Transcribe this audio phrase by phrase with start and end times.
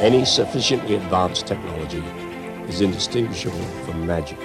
[0.00, 1.98] Any sufficiently advanced technology
[2.68, 4.38] is indistinguishable from magic.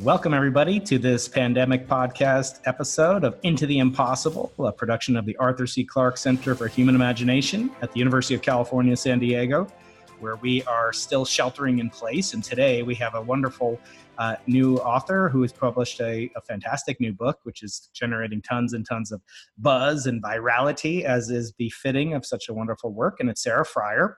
[0.00, 5.36] Welcome, everybody, to this pandemic podcast episode of Into the Impossible, a production of the
[5.36, 5.84] Arthur C.
[5.84, 9.70] Clarke Center for Human Imagination at the University of California, San Diego,
[10.18, 12.32] where we are still sheltering in place.
[12.32, 13.78] And today we have a wonderful
[14.18, 18.72] uh, new author who has published a, a, fantastic new book, which is generating tons
[18.72, 19.22] and tons of
[19.58, 23.20] buzz and virality, as is befitting of such a wonderful work.
[23.20, 24.14] And it's Sarah Frier.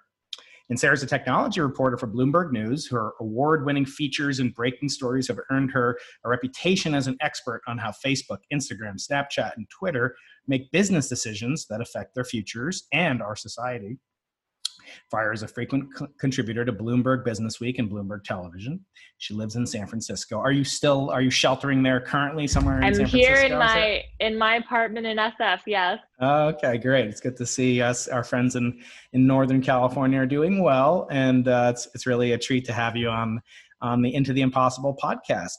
[0.71, 2.89] And Sarah's a technology reporter for Bloomberg News.
[2.89, 7.61] Her award winning features and breaking stories have earned her a reputation as an expert
[7.67, 10.15] on how Facebook, Instagram, Snapchat, and Twitter
[10.47, 13.99] make business decisions that affect their futures and our society.
[15.12, 18.85] Frier is a frequent co- contributor to Bloomberg Business Week and Bloomberg Television.
[19.19, 20.39] She lives in San Francisco.
[20.39, 24.03] Are you still are you sheltering there currently somewhere in I'm San here in my
[24.21, 25.61] in my apartment in SF.
[25.66, 25.99] Yes.
[26.23, 27.07] Okay, great.
[27.07, 28.09] It's good to see us.
[28.09, 28.80] Our friends in
[29.13, 32.96] in Northern California are doing well, and uh, it's it's really a treat to have
[32.96, 33.41] you on
[33.83, 35.57] on the Into the Impossible podcast.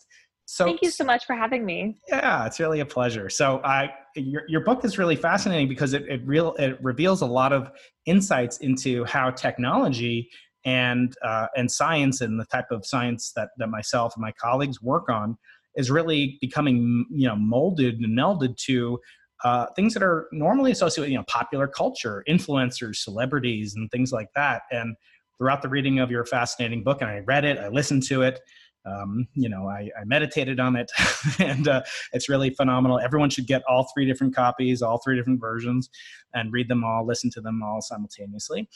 [0.52, 1.96] So thank you so much for having me.
[2.10, 3.30] Yeah, it's really a pleasure.
[3.30, 7.26] So I your your book is really fascinating because it it real it reveals a
[7.26, 7.72] lot of
[8.06, 10.30] insights into how technology
[10.66, 14.82] and uh, and science and the type of science that that myself and my colleagues
[14.82, 15.38] work on
[15.78, 19.00] is really becoming you know molded and melded to
[19.46, 24.12] uh, things that are normally associated with you know popular culture, influencers, celebrities, and things
[24.12, 24.64] like that.
[24.70, 24.98] And
[25.38, 28.42] throughout the reading of your fascinating book, and I read it, I listened to it
[28.86, 30.92] um, you know, I, I, meditated on it,
[31.40, 33.00] and uh, it's really phenomenal.
[33.00, 35.90] Everyone should get all three different copies, all three different versions,
[36.34, 38.68] and read them all, listen to them all simultaneously.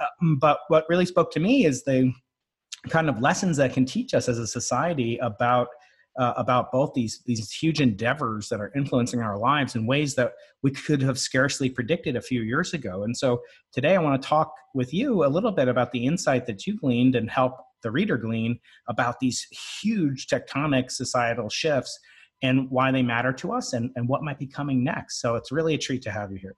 [0.00, 0.06] Uh,
[0.38, 2.12] but what really spoke to me is the
[2.88, 5.68] kind of lessons that can teach us as a society about
[6.18, 10.32] uh, about both these these huge endeavors that are influencing our lives in ways that
[10.62, 13.04] we could have scarcely predicted a few years ago.
[13.04, 13.40] And so
[13.72, 16.76] today, I want to talk with you a little bit about the insight that you
[16.76, 19.46] gleaned and help the reader glean about these
[19.80, 21.98] huge tectonic societal shifts
[22.42, 25.20] and why they matter to us and, and what might be coming next.
[25.20, 26.56] So it's really a treat to have you here.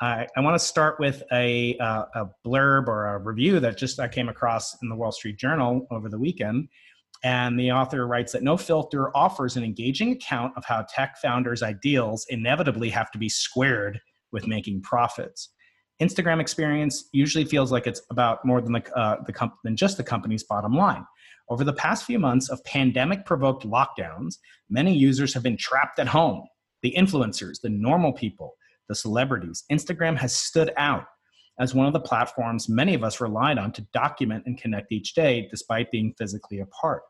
[0.00, 4.00] I, I want to start with a, uh, a blurb or a review that just
[4.00, 6.68] I came across in the Wall Street Journal over the weekend.
[7.22, 11.62] And the author writes that No Filter offers an engaging account of how tech founders'
[11.62, 15.50] ideals inevitably have to be squared with making profits.
[16.00, 19.96] Instagram experience usually feels like it's about more than the, uh, the comp- than just
[19.96, 21.06] the company's bottom line.
[21.48, 24.36] Over the past few months of pandemic provoked lockdowns,
[24.70, 26.42] many users have been trapped at home.
[26.82, 28.54] The influencers, the normal people,
[28.88, 31.04] the celebrities, Instagram has stood out
[31.60, 35.14] as one of the platforms many of us relied on to document and connect each
[35.14, 37.02] day despite being physically apart.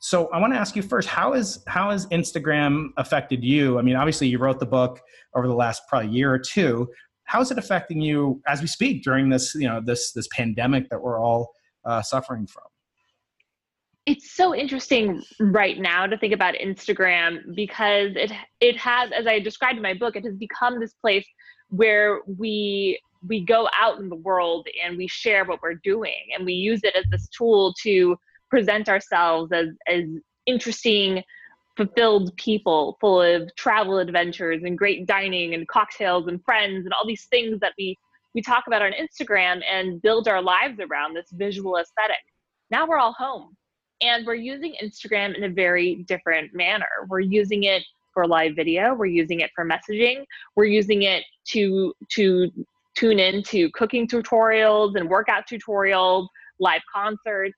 [0.00, 3.78] So I want to ask you first, how is how has Instagram affected you?
[3.78, 5.00] I mean, obviously you wrote the book
[5.34, 6.88] over the last probably year or two,
[7.28, 10.88] how is it affecting you as we speak during this you know this this pandemic
[10.88, 11.52] that we're all
[11.84, 12.64] uh, suffering from?
[14.06, 19.38] It's so interesting right now to think about instagram because it it has as i
[19.38, 21.26] described in my book it has become this place
[21.68, 26.46] where we we go out in the world and we share what we're doing and
[26.46, 28.16] we use it as this tool to
[28.48, 30.04] present ourselves as as
[30.46, 31.22] interesting
[31.78, 37.06] fulfilled people full of travel adventures and great dining and cocktails and friends and all
[37.06, 37.96] these things that we
[38.34, 42.18] we talk about on Instagram and build our lives around this visual aesthetic.
[42.70, 43.56] Now we're all home
[44.02, 46.88] and we're using Instagram in a very different manner.
[47.08, 50.24] We're using it for live video, we're using it for messaging,
[50.56, 51.22] we're using it
[51.52, 52.50] to to
[52.96, 56.26] tune into cooking tutorials and workout tutorials,
[56.58, 57.56] live concerts.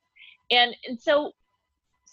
[0.50, 1.32] And and so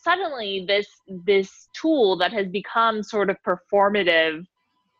[0.07, 0.87] suddenly this
[1.25, 4.45] this tool that has become sort of performative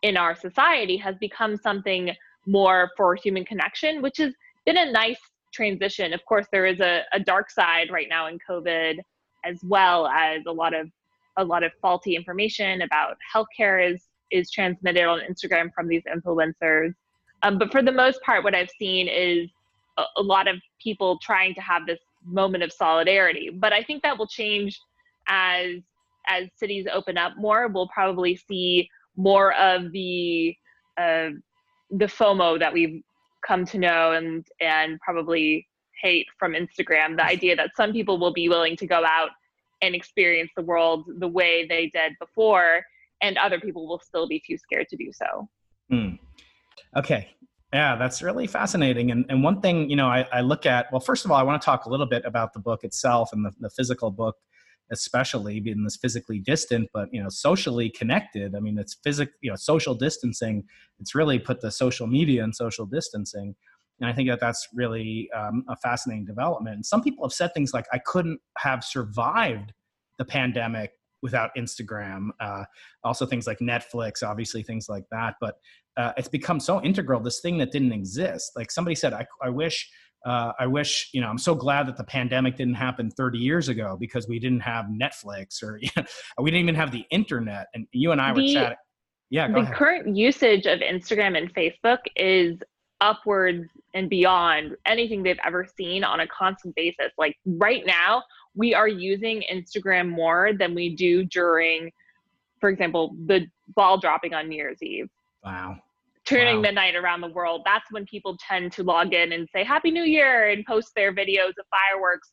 [0.02, 2.12] in our society has become something
[2.46, 4.34] more for human connection which has
[4.66, 5.20] been a nice
[5.54, 6.14] transition.
[6.14, 8.98] Of course there is a, a dark side right now in covid
[9.46, 10.90] as well as a lot of
[11.38, 16.94] a lot of faulty information about healthcare is is transmitted on instagram from these influencers.
[17.44, 19.50] Um, but for the most part what i've seen is
[19.98, 23.50] a, a lot of people trying to have this moment of solidarity.
[23.54, 24.78] But i think that will change
[25.28, 25.82] as
[26.30, 30.56] as cities open up more, we'll probably see more of the
[31.00, 31.30] uh,
[31.92, 33.02] the FOMO that we've
[33.46, 35.68] come to know and and probably
[36.02, 37.16] hate from Instagram.
[37.16, 39.30] The idea that some people will be willing to go out
[39.82, 42.84] and experience the world the way they did before,
[43.22, 45.48] and other people will still be too scared to do so.
[45.92, 46.20] Mm.
[46.96, 47.30] Okay.
[47.74, 49.12] Yeah, that's really fascinating.
[49.12, 51.44] And, and one thing, you know, I, I look at, well, first of all, I
[51.44, 54.38] want to talk a little bit about the book itself and the, the physical book
[54.92, 58.56] especially being this physically distant, but you know, socially connected.
[58.56, 60.64] I mean, it's physical, you know, social distancing.
[61.00, 63.56] It's really put the social media and social distancing.
[64.00, 66.76] And I think that that's really um, a fascinating development.
[66.76, 69.74] And some people have said things like, I couldn't have survived
[70.18, 70.92] the pandemic
[71.22, 72.30] without Instagram.
[72.40, 72.64] Uh,
[73.04, 75.36] also, things like Netflix, obviously, things like that.
[75.42, 75.56] But
[75.98, 78.52] uh, it's become so integral, this thing that didn't exist.
[78.56, 79.90] Like somebody said, I, I wish.
[80.26, 83.70] Uh, I wish, you know, I'm so glad that the pandemic didn't happen 30 years
[83.70, 85.80] ago because we didn't have Netflix or
[86.42, 87.68] we didn't even have the internet.
[87.74, 88.78] And you and I were chatting.
[89.30, 89.74] Yeah, the ahead.
[89.74, 92.58] current usage of Instagram and Facebook is
[93.02, 97.12] upwards and beyond anything they've ever seen on a constant basis.
[97.18, 98.24] Like right now,
[98.56, 101.92] we are using Instagram more than we do during,
[102.60, 105.10] for example, the ball dropping on New Year's Eve.
[105.44, 105.78] Wow.
[106.28, 106.62] Turning Wow.
[106.62, 107.62] midnight around the world.
[107.66, 111.14] That's when people tend to log in and say Happy New Year and post their
[111.14, 112.32] videos of fireworks.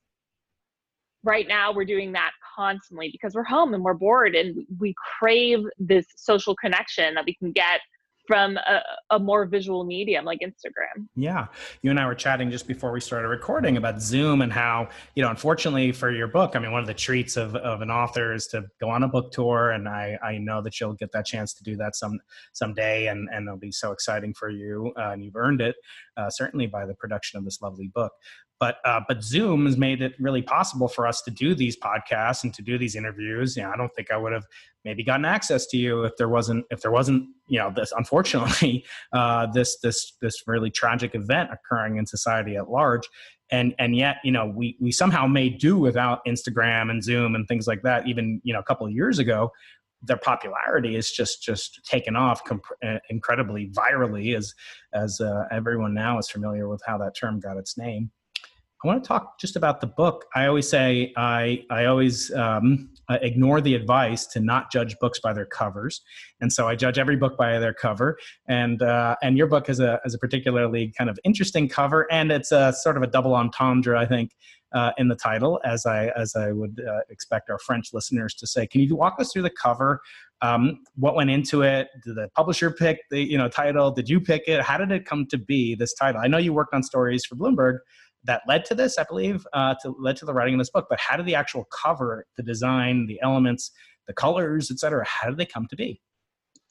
[1.23, 5.61] Right now, we're doing that constantly because we're home and we're bored and we crave
[5.79, 7.81] this social connection that we can get
[8.26, 8.81] from a,
[9.11, 11.06] a more visual medium like Instagram.
[11.15, 11.47] Yeah.
[11.82, 15.23] You and I were chatting just before we started recording about Zoom and how, you
[15.23, 18.32] know, unfortunately for your book, I mean, one of the treats of, of an author
[18.32, 19.73] is to go on a book tour.
[19.73, 22.19] And I, I know that you'll get that chance to do that some
[22.53, 23.09] someday.
[23.09, 24.93] And, and it'll be so exciting for you.
[24.97, 25.77] Uh, and you've earned it,
[26.17, 28.12] uh, certainly by the production of this lovely book.
[28.61, 32.45] But, uh, but Zoom has made it really possible for us to do these podcasts
[32.45, 33.56] and to do these interviews.
[33.56, 34.45] You know, I don't think I would have
[34.85, 38.85] maybe gotten access to you if there wasn't if there wasn't you know this unfortunately
[39.12, 43.09] uh, this this this really tragic event occurring in society at large.
[43.51, 47.47] And and yet you know we we somehow may do without instagram and zoom and
[47.49, 48.06] things like that.
[48.06, 49.51] Even you know a couple of years ago
[50.06, 54.55] their popularity is just just taken off comp- uh, incredibly virally as
[54.93, 58.11] as uh, everyone now is familiar with how that term got its name
[58.82, 60.26] I want to talk just about the book.
[60.35, 65.19] I always say I I always um, uh, ignore the advice to not judge books
[65.21, 66.03] by their covers,
[66.41, 68.19] and so I judge every book by their cover.
[68.47, 72.31] And uh, and your book has a has a particularly kind of interesting cover, and
[72.31, 74.32] it's a sort of a double entendre, I think,
[74.75, 78.47] uh, in the title, as I as I would uh, expect our French listeners to
[78.47, 78.67] say.
[78.67, 80.00] Can you walk us through the cover?
[80.43, 81.88] Um, what went into it?
[82.05, 83.93] Did the publisher pick the you know title?
[83.93, 84.61] Did you pick it?
[84.61, 86.20] How did it come to be this title?
[86.23, 87.79] I know you worked on stories for Bloomberg
[88.25, 90.87] that led to this, I believe, uh, to led to the writing of this book.
[90.88, 93.71] But how did the actual cover, the design, the elements,
[94.06, 96.00] the colors, etc., how did they come to be?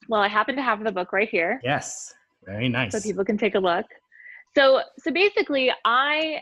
[0.09, 1.59] Well, I happen to have the book right here.
[1.63, 2.13] Yes,
[2.45, 2.91] very nice.
[2.91, 3.85] so people can take a look.
[4.55, 6.41] So so basically I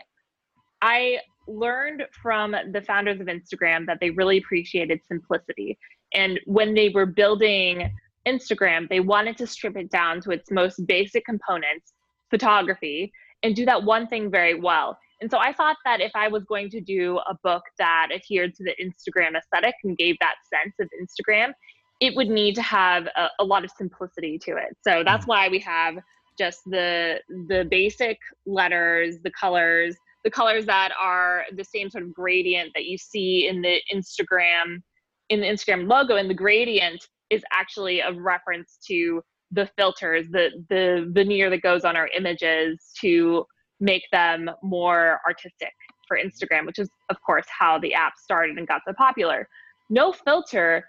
[0.80, 1.18] I
[1.48, 5.78] learned from the founders of Instagram that they really appreciated simplicity.
[6.14, 7.90] And when they were building
[8.26, 11.94] Instagram, they wanted to strip it down to its most basic components,
[12.30, 13.12] photography,
[13.42, 14.98] and do that one thing very well.
[15.20, 18.54] And so I thought that if I was going to do a book that adhered
[18.56, 21.52] to the Instagram aesthetic and gave that sense of Instagram,
[22.00, 24.76] it would need to have a, a lot of simplicity to it.
[24.82, 25.28] So that's mm.
[25.28, 25.98] why we have
[26.38, 32.12] just the the basic letters, the colors, the colors that are the same sort of
[32.12, 34.82] gradient that you see in the Instagram
[35.28, 39.22] in the Instagram logo and the gradient is actually a reference to
[39.52, 43.46] the filters, the the veneer that goes on our images to
[43.80, 45.72] make them more artistic
[46.08, 49.48] for Instagram, which is of course how the app started and got so popular.
[49.90, 50.84] No filter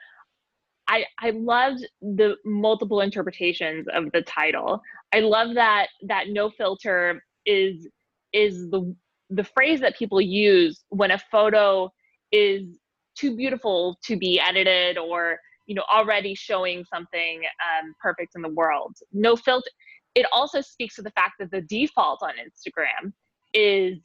[0.87, 4.81] I, I loved the multiple interpretations of the title.
[5.13, 7.87] I love that that no filter is
[8.33, 8.95] is the
[9.29, 11.91] the phrase that people use when a photo
[12.31, 12.77] is
[13.15, 18.49] too beautiful to be edited or you know already showing something um, perfect in the
[18.49, 18.95] world.
[19.11, 19.69] No filter.
[20.15, 23.13] It also speaks to the fact that the default on Instagram
[23.53, 23.97] is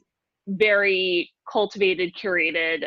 [0.47, 2.85] very cultivated, curated,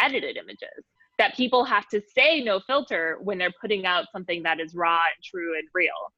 [0.00, 0.84] edited images
[1.18, 5.00] that people have to say no filter when they're putting out something that is raw
[5.14, 6.12] and true and real.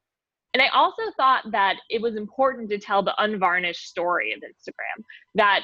[0.54, 5.04] And I also thought that it was important to tell the unvarnished story of Instagram.
[5.35, 5.62] That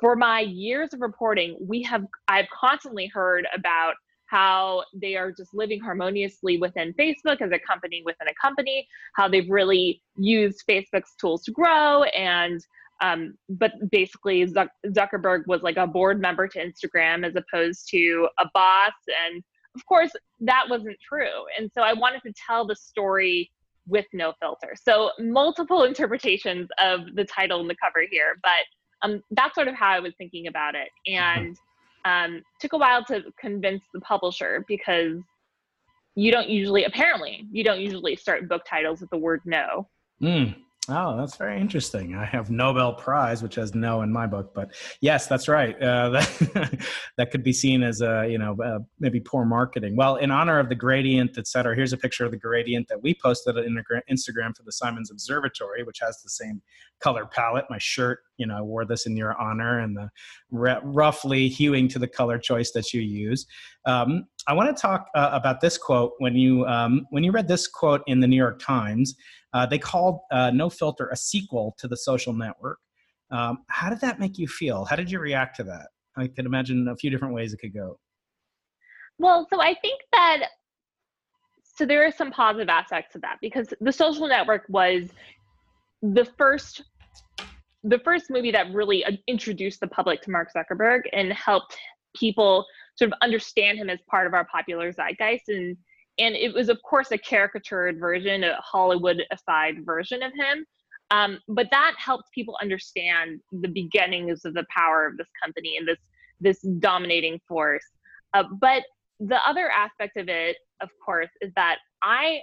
[0.00, 3.94] for my years of reporting, we have I've constantly heard about
[4.32, 9.28] how they are just living harmoniously within Facebook as a company within a company, how
[9.28, 12.64] they've really used Facebook's tools to grow and
[13.02, 18.28] um, but basically, Zuck- Zuckerberg was like a board member to Instagram as opposed to
[18.38, 18.92] a boss.
[19.26, 19.42] And
[19.74, 21.44] of course, that wasn't true.
[21.58, 23.50] And so I wanted to tell the story
[23.88, 24.74] with no filter.
[24.80, 28.62] So multiple interpretations of the title and the cover here, but
[29.02, 30.88] um, that's sort of how I was thinking about it.
[31.06, 31.56] And
[32.04, 35.18] um, took a while to convince the publisher because
[36.14, 39.88] you don't usually, apparently, you don't usually start book titles with the word no.
[40.22, 40.54] Mm.
[40.88, 42.16] Oh, that's very interesting.
[42.16, 45.80] I have Nobel Prize, which has no in my book, but yes, that's right.
[45.80, 49.94] Uh, that, that could be seen as a you know uh, maybe poor marketing.
[49.94, 53.00] Well, in honor of the gradient, et cetera, here's a picture of the gradient that
[53.00, 53.78] we posted on
[54.10, 56.60] Instagram for the Simons Observatory, which has the same
[56.98, 57.66] color palette.
[57.70, 60.10] My shirt, you know, I wore this in your honor, and the
[60.50, 63.46] roughly hewing to the color choice that you use.
[63.86, 67.46] Um, I want to talk uh, about this quote when you um, when you read
[67.46, 69.14] this quote in the New York Times.
[69.54, 72.78] Uh, they called uh, No Filter a sequel to the social network.
[73.30, 74.84] Um, how did that make you feel?
[74.86, 75.86] How did you react to that?
[76.16, 77.96] I could imagine a few different ways it could go.
[79.18, 80.48] Well, so I think that
[81.62, 85.10] so there are some positive aspects of that because the social network was
[86.02, 86.82] the first
[87.84, 91.76] the first movie that really uh, introduced the public to Mark Zuckerberg and helped
[92.16, 92.64] people
[92.96, 95.48] sort of understand him as part of our popular zeitgeist.
[95.48, 95.76] And
[96.18, 100.66] and it was of course a caricatured version a hollywoodified version of him.
[101.10, 105.88] Um, but that helped people understand the beginnings of the power of this company and
[105.88, 105.98] this
[106.40, 107.84] this dominating force.
[108.34, 108.82] Uh, but
[109.20, 112.40] the other aspect of it of course is that i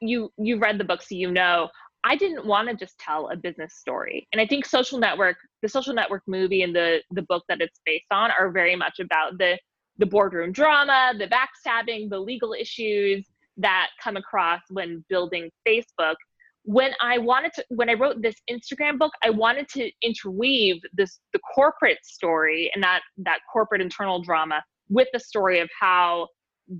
[0.00, 1.68] you you read the book so you know
[2.04, 5.68] i didn't want to just tell a business story and i think social network the
[5.68, 9.38] social network movie and the the book that it's based on are very much about
[9.38, 9.58] the
[9.98, 13.26] the boardroom drama, the backstabbing, the legal issues
[13.56, 16.16] that come across when building Facebook.
[16.64, 21.20] When I wanted to, when I wrote this Instagram book, I wanted to interweave this
[21.32, 26.28] the corporate story and that that corporate internal drama with the story of how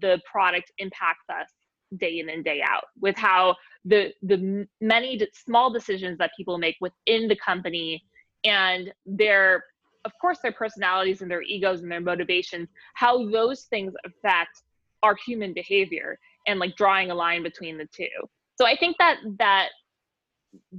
[0.00, 1.48] the product impacts us
[1.96, 6.76] day in and day out with how the the many small decisions that people make
[6.80, 8.02] within the company
[8.44, 9.64] and their
[10.04, 14.62] of course their personalities and their egos and their motivations how those things affect
[15.02, 18.08] our human behavior and like drawing a line between the two.
[18.56, 19.68] So i think that that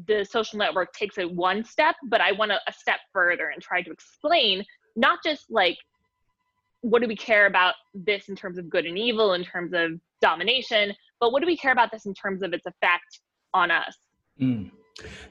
[0.05, 3.61] the social network takes it one step but i want to a step further and
[3.61, 5.77] try to explain not just like
[6.81, 9.99] what do we care about this in terms of good and evil in terms of
[10.21, 13.21] domination but what do we care about this in terms of its effect
[13.53, 13.95] on us
[14.41, 14.69] mm.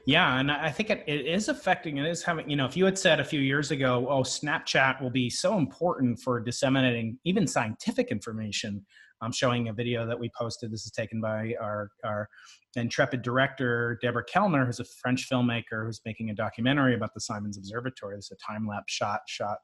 [0.05, 1.97] Yeah, and I think it, it is affecting.
[1.97, 2.49] It is having.
[2.49, 5.57] You know, if you had said a few years ago, "Oh, Snapchat will be so
[5.57, 8.85] important for disseminating even scientific information,"
[9.21, 10.71] I'm showing a video that we posted.
[10.71, 12.29] This is taken by our our
[12.75, 17.57] intrepid director Deborah Kellner, who's a French filmmaker who's making a documentary about the Simons
[17.57, 18.17] Observatory.
[18.17, 19.57] Is a time lapse shot shot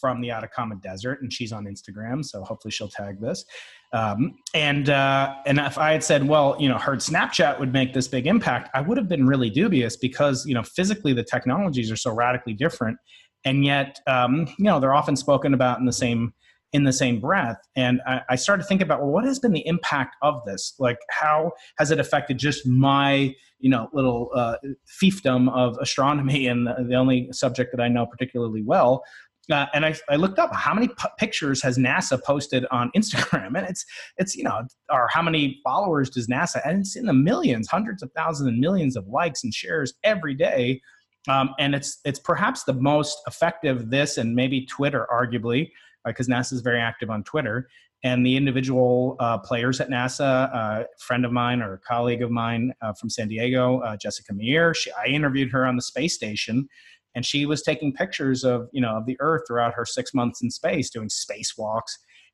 [0.00, 3.44] from the Atacama Desert, and she's on Instagram, so hopefully she'll tag this.
[3.92, 7.92] Um, and uh, and if I had said, well, you know, heard Snapchat would make
[7.92, 11.90] this big impact, I would have been really dubious because you know physically the technologies
[11.90, 12.98] are so radically different,
[13.44, 16.32] and yet um, you know they're often spoken about in the same
[16.72, 17.58] in the same breath.
[17.74, 20.74] And I, I started to think about, well, what has been the impact of this?
[20.78, 24.56] Like, how has it affected just my, you know, little uh,
[25.02, 29.02] fiefdom of astronomy and the, the only subject that I know particularly well?
[29.50, 33.56] Uh, and I, I, looked up how many p- pictures has NASA posted on Instagram,
[33.56, 33.84] and it's
[34.16, 36.60] it's you know, or how many followers does NASA?
[36.64, 40.34] And it's in the millions, hundreds of thousands, and millions of likes and shares every
[40.34, 40.80] day.
[41.28, 43.90] Um, and it's it's perhaps the most effective.
[43.90, 45.70] This and maybe Twitter, arguably,
[46.04, 47.68] because uh, NASA is very active on Twitter.
[48.02, 52.22] And the individual uh, players at NASA, uh, a friend of mine or a colleague
[52.22, 55.82] of mine uh, from San Diego, uh, Jessica Meir, she, I interviewed her on the
[55.82, 56.66] space station,
[57.14, 60.42] and she was taking pictures of you know of the Earth throughout her six months
[60.42, 61.92] in space, doing spacewalks,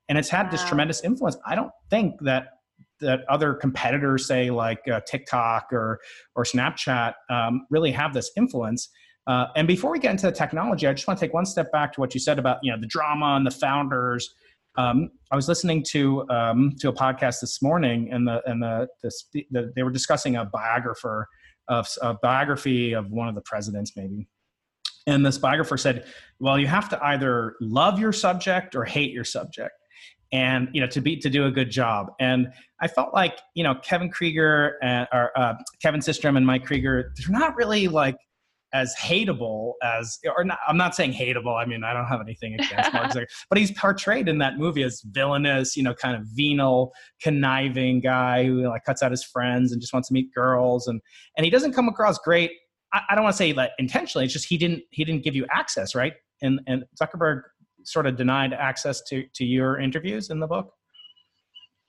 [0.09, 0.51] and it's had wow.
[0.51, 1.37] this tremendous influence.
[1.47, 2.49] I don't think that
[3.01, 6.01] that other competitors, say like uh, TikTok or
[6.35, 8.89] or Snapchat, um, really have this influence.
[9.27, 11.73] Uh, and before we get into the technology, I just want to take one step
[11.73, 14.35] back to what you said about you know the drama and the founders.
[14.79, 18.89] Um, I was listening to um, to a podcast this morning, and the and the,
[19.03, 21.29] the, the they were discussing a biographer
[21.69, 24.29] of a biography of one of the presidents, maybe.
[25.07, 26.07] And this biographer said,
[26.41, 29.75] "Well, you have to either love your subject or hate your subject."
[30.33, 32.49] and you know to be to do a good job and
[32.81, 37.13] i felt like you know kevin krieger and, or uh, kevin systrom and mike krieger
[37.17, 38.17] they're not really like
[38.73, 41.57] as hateable as or not, I'm not saying hateable.
[41.57, 44.83] I mean, I don't have anything against Mark Zuckerberg, but he's portrayed in that movie
[44.83, 49.73] as villainous, you know, kind of venal, conniving guy who like cuts out his friends
[49.73, 51.01] and just wants to meet girls and
[51.37, 52.51] and he doesn't come across great.
[52.93, 54.25] I, I don't want to say that intentionally.
[54.25, 56.15] It's just he didn't he didn't give you access, right?
[56.43, 57.43] And and Zuckerberg
[57.85, 60.73] sort of denied access to to your interviews in the book.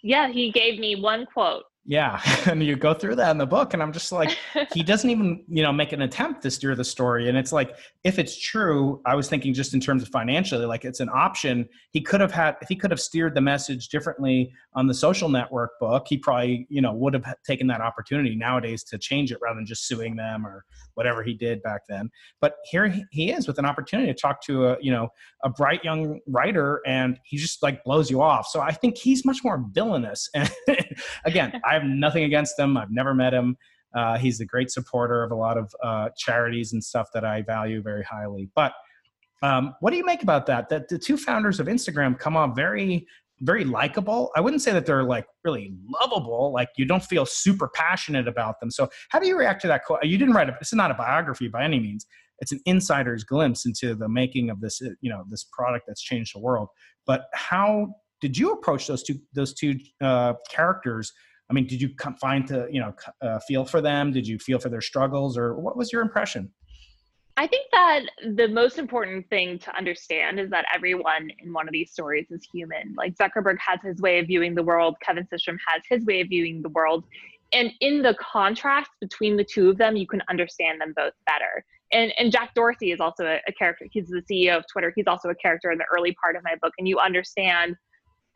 [0.03, 3.73] Yeah, he gave me one quote Yeah, and you go through that in the book,
[3.73, 4.37] and I'm just like,
[4.73, 7.29] he doesn't even, you know, make an attempt to steer the story.
[7.29, 10.85] And it's like, if it's true, I was thinking just in terms of financially, like
[10.85, 11.67] it's an option.
[11.91, 15.29] He could have had, if he could have steered the message differently on the social
[15.29, 19.39] network book, he probably, you know, would have taken that opportunity nowadays to change it
[19.41, 20.63] rather than just suing them or
[20.97, 22.09] whatever he did back then.
[22.41, 25.09] But here he is with an opportunity to talk to a, you know,
[25.43, 28.47] a bright young writer, and he just like blows you off.
[28.47, 30.29] So I think he's much more villainous.
[30.37, 30.51] And
[31.25, 32.77] again, I have nothing against him.
[32.77, 33.57] I've never met him.
[33.95, 37.41] Uh, he's a great supporter of a lot of uh, charities and stuff that I
[37.41, 38.49] value very highly.
[38.55, 38.73] But
[39.41, 40.69] um, what do you make about that?
[40.69, 43.07] That the two founders of Instagram come off very,
[43.41, 44.31] very likable.
[44.35, 46.51] I wouldn't say that they're like really lovable.
[46.51, 48.71] Like you don't feel super passionate about them.
[48.71, 49.83] So how do you react to that?
[50.03, 50.55] You didn't write a.
[50.59, 52.05] This is not a biography by any means.
[52.39, 56.35] It's an insider's glimpse into the making of this, you know, this product that's changed
[56.35, 56.69] the world.
[57.05, 61.11] But how did you approach those two those two uh, characters
[61.49, 61.89] I mean, did you
[62.19, 64.11] find to you know uh, feel for them?
[64.11, 66.51] Did you feel for their struggles, or what was your impression?
[67.39, 68.01] I think that
[68.35, 72.47] the most important thing to understand is that everyone in one of these stories is
[72.51, 72.95] human.
[72.97, 76.29] Like Zuckerberg has his way of viewing the world, Kevin Systrom has his way of
[76.29, 77.03] viewing the world.
[77.53, 81.63] And in the contrast between the two of them, you can understand them both better.
[81.91, 83.85] And, and Jack Dorsey is also a, a character.
[83.91, 84.91] He's the CEO of Twitter.
[84.95, 86.73] He's also a character in the early part of my book.
[86.79, 87.75] And you understand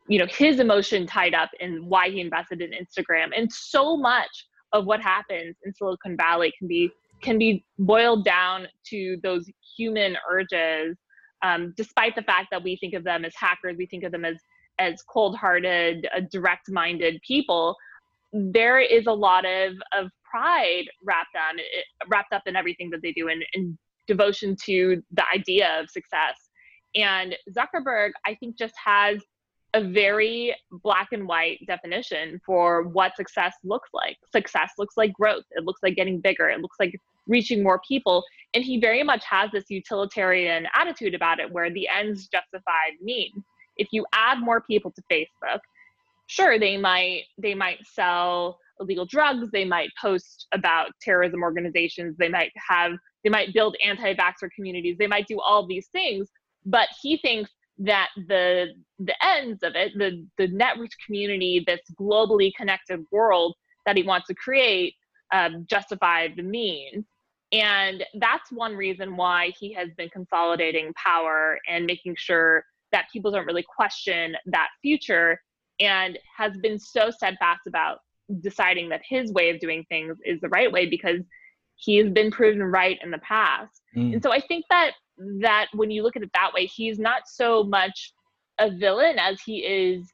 [0.08, 4.46] you know his emotion tied up in why he invested in instagram and so much
[4.72, 6.90] of what happens in silicon valley can be
[7.22, 10.96] can be boiled down to those human urges
[11.42, 14.24] um, despite the fact that we think of them as hackers we think of them
[14.24, 14.36] as
[14.78, 17.76] as cold-hearted uh, direct-minded people
[18.32, 23.02] there is a lot of of pride wrapped on it, wrapped up in everything that
[23.02, 23.76] they do and, and
[24.06, 26.36] devotion to the idea of success.
[26.94, 29.22] And zuckerberg i think just has
[29.74, 34.18] a very black and white definition for what success looks like.
[34.30, 36.94] Success looks like growth, it looks like getting bigger, it looks like
[37.26, 38.24] reaching more people.
[38.54, 43.04] And he very much has this utilitarian attitude about it where the ends justify the
[43.04, 43.44] means.
[43.76, 45.60] If you add more people to Facebook,
[46.26, 52.28] sure they might they might sell illegal drugs, they might post about terrorism organizations, they
[52.28, 52.92] might have
[53.24, 56.28] they might build anti-vaxxer communities, they might do all these things,
[56.66, 62.52] but he thinks that the the ends of it, the the network community, this globally
[62.56, 63.54] connected world
[63.86, 64.94] that he wants to create,
[65.32, 67.04] um, justify the means.
[67.52, 73.30] And that's one reason why he has been consolidating power and making sure that people
[73.30, 75.40] don't really question that future
[75.80, 77.98] and has been so steadfast about
[78.40, 81.20] deciding that his way of doing things is the right way because
[81.76, 83.82] he has been proven right in the past.
[83.96, 84.14] Mm.
[84.14, 84.92] And so I think that
[85.40, 88.12] that when you look at it that way, he's not so much
[88.58, 90.10] a villain as he is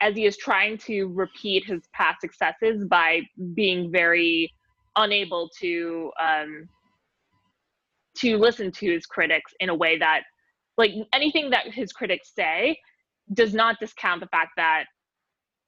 [0.00, 3.20] as he is trying to repeat his past successes by
[3.54, 4.52] being very
[4.96, 6.68] unable to um,
[8.16, 10.22] to listen to his critics in a way that
[10.76, 12.78] like anything that his critics say
[13.34, 14.84] does not discount the fact that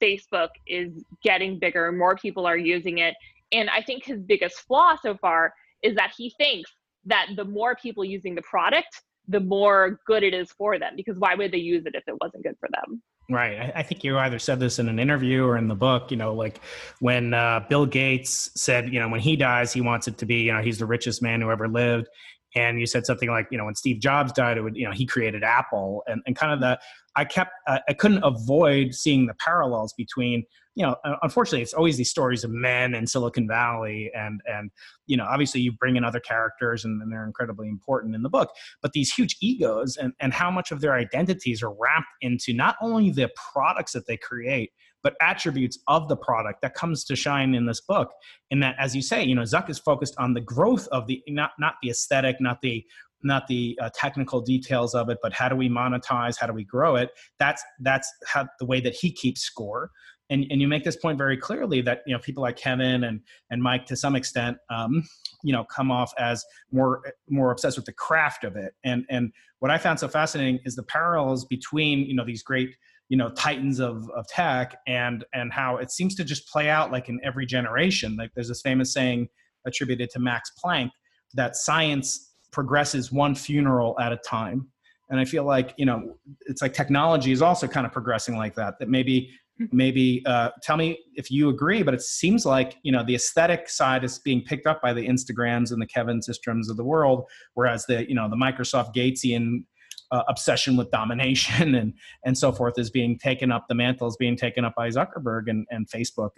[0.02, 3.14] Facebook is getting bigger, more people are using it.
[3.52, 6.70] And I think his biggest flaw so far is that he thinks
[7.04, 10.94] that the more people using the product, the more good it is for them.
[10.96, 13.02] Because why would they use it if it wasn't good for them?
[13.30, 13.72] Right.
[13.74, 16.10] I, think you either said this in an interview or in the book.
[16.10, 16.60] You know, like
[17.00, 20.42] when uh, Bill Gates said, you know, when he dies, he wants it to be,
[20.42, 22.06] you know, he's the richest man who ever lived.
[22.54, 24.92] And you said something like, you know, when Steve Jobs died, it would, you know,
[24.92, 26.78] he created Apple, and and kind of the,
[27.16, 30.44] I kept, uh, I couldn't avoid seeing the parallels between
[30.76, 34.70] you know, unfortunately, it's always these stories of men in Silicon Valley, and and
[35.06, 38.28] you know, obviously, you bring in other characters, and, and they're incredibly important in the
[38.28, 38.50] book.
[38.82, 42.76] But these huge egos, and and how much of their identities are wrapped into not
[42.80, 44.72] only the products that they create,
[45.04, 48.10] but attributes of the product that comes to shine in this book.
[48.50, 51.22] In that, as you say, you know, Zuck is focused on the growth of the
[51.28, 52.84] not not the aesthetic, not the
[53.24, 56.38] not the uh, technical details of it, but how do we monetize?
[56.38, 57.10] How do we grow it?
[57.38, 59.90] That's that's how the way that he keeps score
[60.30, 63.20] and, and you make this point very clearly that you know people like Kevin and
[63.50, 65.04] and Mike to some extent um,
[65.42, 69.32] you know come off as more more obsessed with the craft of it and and
[69.58, 72.74] what I found so fascinating is the parallels between you know these great
[73.08, 76.90] you know titans of, of tech and and how it seems to just play out
[76.90, 79.28] like in every generation like there's this famous saying
[79.66, 80.90] attributed to Max Planck
[81.34, 84.68] that science progresses one funeral at a time.
[85.10, 88.54] And i feel like you know it's like technology is also kind of progressing like
[88.54, 89.30] that that maybe
[89.70, 93.68] maybe uh, tell me if you agree but it seems like you know the aesthetic
[93.68, 97.24] side is being picked up by the instagrams and the kevin Systroms of the world
[97.52, 99.64] whereas the you know the microsoft gatesian
[100.10, 101.92] uh, obsession with domination and
[102.24, 105.48] and so forth is being taken up the mantle is being taken up by zuckerberg
[105.48, 106.30] and, and facebook.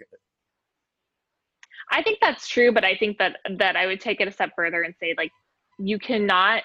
[1.89, 4.51] I think that's true, but I think that that I would take it a step
[4.55, 5.31] further and say like
[5.77, 6.63] you cannot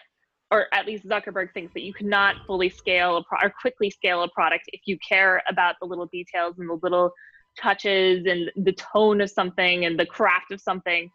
[0.53, 4.23] or at least Zuckerberg thinks that you cannot fully scale a pro- or quickly scale
[4.23, 7.11] a product if you care about the little details and the little
[7.59, 11.11] touches and the tone of something and the craft of something.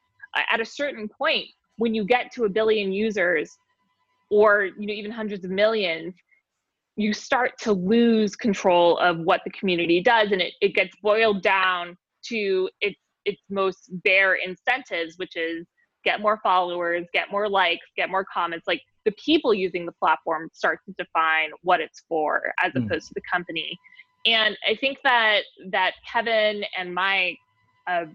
[0.51, 1.45] At a certain point,
[1.77, 3.55] when you get to a billion users,
[4.29, 6.15] or you know even hundreds of millions,
[6.95, 11.43] you start to lose control of what the community does, and it, it gets boiled
[11.43, 15.67] down to its its most bare incentives, which is
[16.07, 18.65] get more followers, get more likes, get more comments.
[18.65, 22.85] Like the people using the platform start to define what it's for as mm.
[22.85, 23.77] opposed to the company.
[24.25, 27.37] And I think that that Kevin and Mike,
[27.87, 28.05] uh,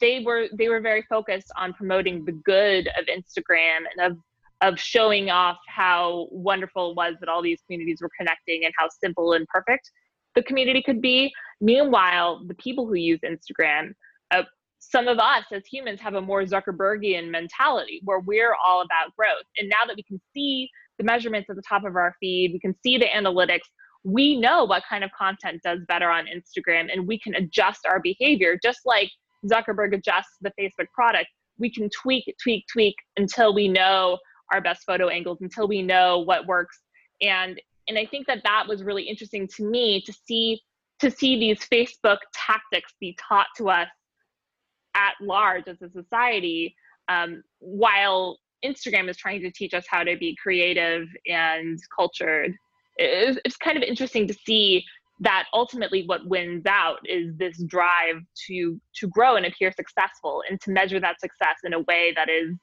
[0.00, 4.18] they were they were very focused on promoting the good of Instagram and of
[4.60, 8.88] of showing off how wonderful it was that all these communities were connecting and how
[8.88, 9.90] simple and perfect
[10.34, 11.30] the community could be.
[11.60, 13.92] Meanwhile, the people who use Instagram,
[14.78, 19.44] some of us as humans have a more Zuckerbergian mentality where we're all about growth.
[19.58, 22.60] And now that we can see the measurements at the top of our feed, we
[22.60, 23.66] can see the analytics,
[24.04, 28.00] we know what kind of content does better on Instagram and we can adjust our
[28.00, 29.10] behavior just like
[29.46, 31.28] Zuckerberg adjusts the Facebook product.
[31.58, 34.18] We can tweak, tweak, tweak until we know
[34.52, 36.78] our best photo angles, until we know what works.
[37.20, 40.60] And and I think that that was really interesting to me to see
[41.00, 43.88] to see these Facebook tactics be taught to us
[44.94, 46.74] at large as a society,
[47.08, 52.54] um, while Instagram is trying to teach us how to be creative and cultured.
[52.96, 54.84] It's, it's kind of interesting to see
[55.20, 60.60] that ultimately what wins out is this drive to to grow and appear successful and
[60.60, 62.54] to measure that success in a way that is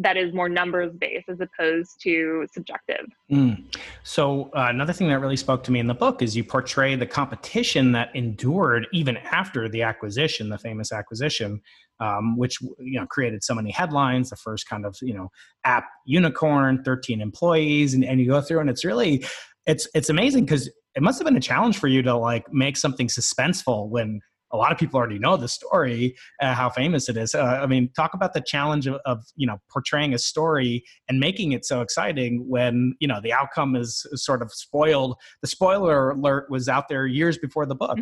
[0.00, 3.06] that is more numbers based as opposed to subjective.
[3.30, 3.64] Mm.
[4.02, 6.96] So uh, another thing that really spoke to me in the book is you portray
[6.96, 11.60] the competition that endured even after the acquisition, the famous acquisition,
[12.00, 14.30] um, which you know created so many headlines.
[14.30, 15.30] The first kind of you know
[15.64, 19.24] app unicorn, thirteen employees, and, and you go through, and it's really
[19.66, 22.78] it's it's amazing because it must have been a challenge for you to like make
[22.78, 24.20] something suspenseful when
[24.52, 27.34] a lot of people already know the story, uh, how famous it is.
[27.34, 31.20] Uh, I mean, talk about the challenge of, of, you know portraying a story and
[31.20, 35.16] making it so exciting when you know the outcome is sort of spoiled.
[35.42, 37.98] The spoiler alert was out there years before the book.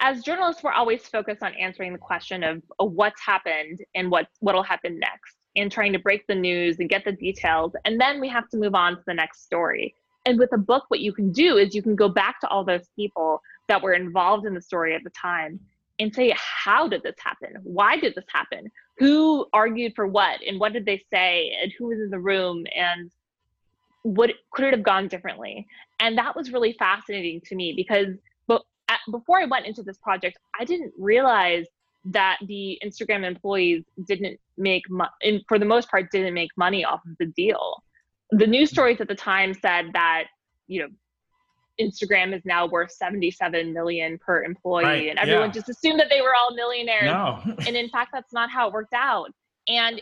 [0.00, 4.28] As journalists, we're always focused on answering the question of, of what's happened and what
[4.40, 8.20] what'll happen next, and trying to break the news and get the details, and then
[8.20, 9.94] we have to move on to the next story.
[10.26, 12.64] And with a book, what you can do is you can go back to all
[12.64, 15.58] those people that were involved in the story at the time
[16.00, 17.54] and say, how did this happen?
[17.62, 18.70] Why did this happen?
[18.98, 20.40] Who argued for what?
[20.46, 21.54] And what did they say?
[21.62, 22.64] And who was in the room?
[22.74, 23.10] And
[24.02, 25.66] what could it have gone differently?
[26.00, 28.62] And that was really fascinating to me because but
[29.10, 31.66] before I went into this project, I didn't realize
[32.06, 37.00] that the Instagram employees didn't make money, for the most part, didn't make money off
[37.06, 37.82] of the deal.
[38.30, 40.24] The news stories at the time said that,
[40.66, 40.88] you know,
[41.80, 45.08] Instagram is now worth 77 million per employee right.
[45.08, 45.52] and everyone yeah.
[45.52, 47.04] just assumed that they were all millionaires.
[47.04, 47.40] No.
[47.66, 49.32] and in fact that's not how it worked out.
[49.68, 50.00] And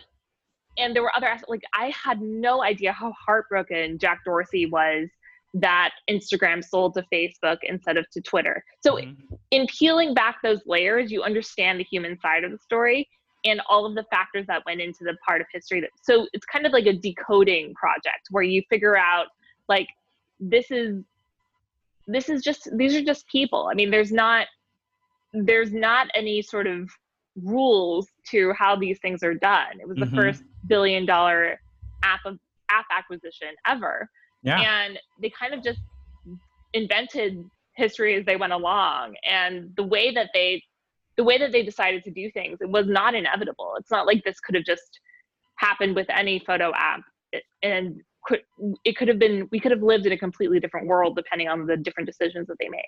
[0.76, 5.08] and there were other like I had no idea how heartbroken Jack Dorsey was
[5.54, 8.62] that Instagram sold to Facebook instead of to Twitter.
[8.82, 9.34] So mm-hmm.
[9.50, 13.08] in peeling back those layers, you understand the human side of the story
[13.44, 16.46] and all of the factors that went into the part of history that so it's
[16.46, 19.26] kind of like a decoding project where you figure out
[19.68, 19.86] like
[20.40, 21.02] this is
[22.08, 23.68] this is just these are just people.
[23.70, 24.46] I mean there's not
[25.32, 26.90] there's not any sort of
[27.42, 29.80] rules to how these things are done.
[29.80, 30.16] It was the mm-hmm.
[30.16, 31.60] first billion dollar
[32.02, 32.38] app of
[32.70, 34.08] app acquisition ever.
[34.42, 34.60] Yeah.
[34.60, 35.80] and they kind of just
[36.72, 37.44] invented
[37.74, 39.16] history as they went along.
[39.28, 40.62] And the way that they
[41.16, 43.74] the way that they decided to do things it was not inevitable.
[43.78, 45.00] It's not like this could have just
[45.56, 47.02] happened with any photo app.
[47.62, 48.40] And could
[48.84, 51.66] it could have been we could have lived in a completely different world depending on
[51.66, 52.82] the different decisions that they made.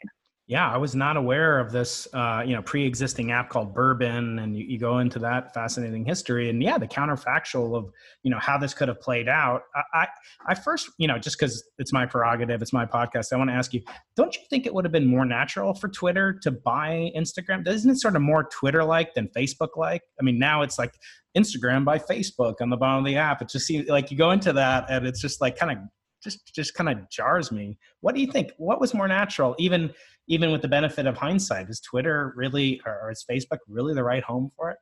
[0.47, 4.57] Yeah i was not aware of this uh, you know pre-existing app called Burbn and
[4.57, 7.93] you, you, go into that fascinating history and yeah the counterfactual of
[8.25, 9.63] you know how this could have played out.
[9.77, 10.07] I i,
[10.49, 13.55] I first you know just because it's my prerogative it's my podcast i want to
[13.55, 13.81] ask you
[14.17, 17.67] don't you think it would have been more natural for twitter to buy instagram?
[17.69, 20.95] Isn't it sort of more twitter like than facebook like i mean now it's like
[21.37, 23.43] Instagram by Facebook on the bottom of the app.
[23.43, 25.79] It just seems like you go into that and it's just like kind of
[26.23, 27.79] just just kind of jars me.
[28.01, 28.53] What do you think?
[28.59, 29.93] What was more natural, even
[30.29, 31.69] even with the benefit of hindsight?
[31.71, 34.79] Is Twitter really or is Facebook really the right home for it?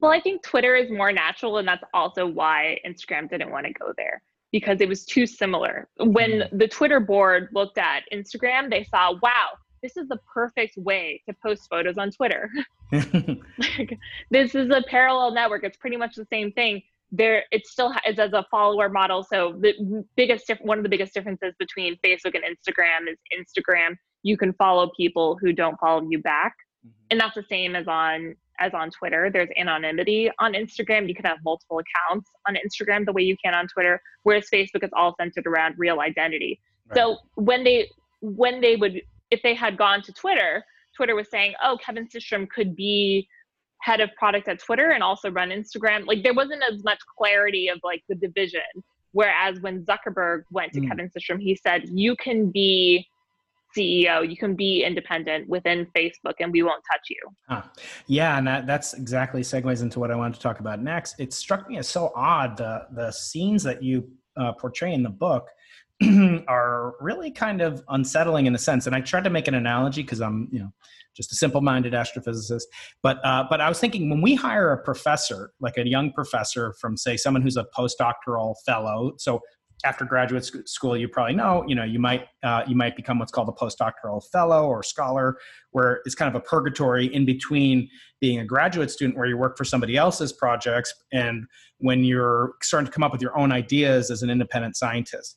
[0.00, 3.72] Well, I think Twitter is more natural, and that's also why Instagram didn't want to
[3.72, 4.20] go there
[4.52, 5.88] because it was too similar.
[5.98, 6.58] When mm.
[6.58, 9.50] the Twitter board looked at Instagram, they saw, wow,
[9.82, 12.50] this is the perfect way to post photos on Twitter.
[12.92, 13.98] like,
[14.30, 15.64] this is a parallel network.
[15.64, 16.82] It's pretty much the same thing.
[17.10, 19.22] There, it still is as a follower model.
[19.22, 23.96] So the biggest, one of the biggest differences between Facebook and Instagram is Instagram.
[24.22, 26.54] You can follow people who don't follow you back,
[26.86, 26.92] mm-hmm.
[27.10, 29.28] and that's the same as on as on Twitter.
[29.30, 31.08] There's anonymity on Instagram.
[31.08, 34.84] You can have multiple accounts on Instagram the way you can on Twitter, whereas Facebook
[34.84, 36.60] is all centered around real identity.
[36.88, 36.96] Right.
[36.96, 37.88] So when they
[38.20, 40.64] when they would if they had gone to Twitter,
[40.96, 43.26] Twitter was saying, "Oh, Kevin Systrom could be
[43.80, 47.68] head of product at Twitter and also run Instagram." Like there wasn't as much clarity
[47.68, 48.70] of like the division.
[49.12, 50.88] Whereas when Zuckerberg went to mm.
[50.88, 53.06] Kevin Systrom, he said, "You can be
[53.74, 54.28] CEO.
[54.28, 57.20] You can be independent within Facebook, and we won't touch you.
[57.48, 57.62] Huh.
[58.06, 61.18] Yeah, and that that's exactly segues into what I wanted to talk about next.
[61.18, 65.10] It struck me as so odd the the scenes that you uh, portray in the
[65.10, 65.48] book
[66.48, 68.86] are really kind of unsettling in a sense.
[68.86, 70.72] And I tried to make an analogy because I'm you know
[71.14, 72.62] just a simple-minded astrophysicist.
[73.02, 76.74] But uh, but I was thinking when we hire a professor, like a young professor
[76.80, 79.40] from say someone who's a postdoctoral fellow, so
[79.84, 83.32] after graduate school, you probably know, you know, you might uh, you might become what's
[83.32, 85.36] called a postdoctoral fellow or scholar,
[85.70, 87.88] where it's kind of a purgatory in between
[88.20, 91.46] being a graduate student where you work for somebody else's projects and
[91.78, 95.36] when you're starting to come up with your own ideas as an independent scientist.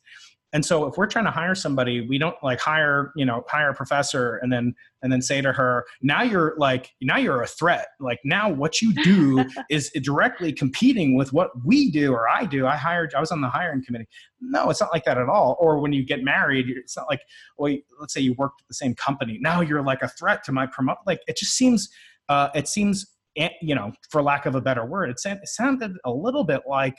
[0.52, 3.70] And so if we're trying to hire somebody, we don't like hire, you know, hire
[3.70, 7.46] a professor and then and then say to her, now you're like now you're a
[7.46, 7.88] threat.
[8.00, 12.66] Like now what you do is directly competing with what we do or I do.
[12.66, 14.06] I hired I was on the hiring committee.
[14.40, 15.56] No, it's not like that at all.
[15.60, 17.22] Or when you get married, it's not like,
[17.58, 19.38] well, let's say you worked at the same company.
[19.40, 20.98] Now you're like a threat to my promote.
[21.06, 21.88] Like it just seems
[22.28, 23.06] uh, it seems
[23.36, 26.96] eh, you know, for lack of a better word, it sounded a little bit like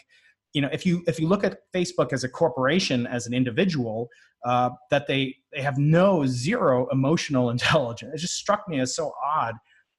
[0.58, 4.10] you know if you if you look at facebook as a corporation as an individual
[4.46, 8.14] uh, that they they have no zero emotional intelligence.
[8.14, 9.56] It just struck me as so odd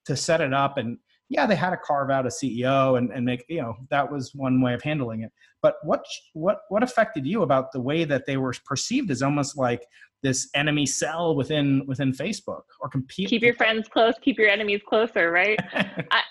[0.07, 3.23] to set it up and yeah they had to carve out a ceo and, and
[3.23, 5.33] make you know that was one way of handling it.
[5.61, 9.57] But what what what affected you about the way that they were perceived as almost
[9.57, 9.85] like
[10.23, 14.81] this enemy cell within within facebook or compete keep your friends close keep your enemies
[14.89, 15.59] closer right?
[16.11, 16.23] I,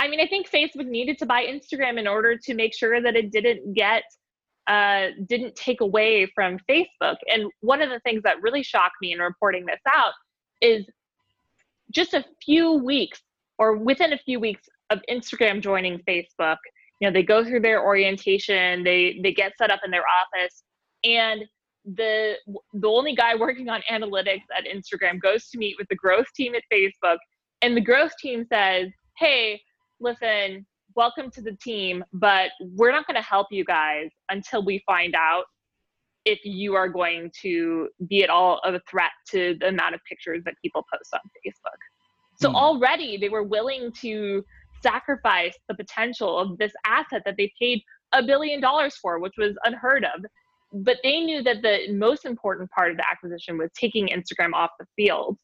[0.00, 3.16] I mean, I think Facebook needed to buy Instagram in order to make sure that
[3.16, 4.02] it didn't get
[4.66, 7.16] uh, didn't take away from Facebook.
[7.28, 10.12] And one of the things that really shocked me in reporting this out
[10.62, 10.86] is
[11.92, 13.20] just a few weeks
[13.58, 16.56] or within a few weeks of Instagram joining Facebook,
[17.00, 20.62] you know, they go through their orientation, they they get set up in their office,
[21.04, 21.42] and
[21.84, 22.36] the
[22.72, 26.54] the only guy working on analytics at Instagram goes to meet with the growth team
[26.54, 27.18] at Facebook,
[27.60, 29.60] and the growth team says, "Hey,
[30.00, 34.82] listen, welcome to the team, but we're not going to help you guys until we
[34.86, 35.44] find out
[36.24, 40.00] if you are going to be at all of a threat to the amount of
[40.08, 41.78] pictures that people post on Facebook.
[42.40, 42.54] So mm.
[42.54, 44.42] already they were willing to
[44.82, 47.82] sacrifice the potential of this asset that they paid
[48.12, 50.24] a billion dollars for, which was unheard of.
[50.72, 54.70] But they knew that the most important part of the acquisition was taking Instagram off
[54.78, 55.36] the field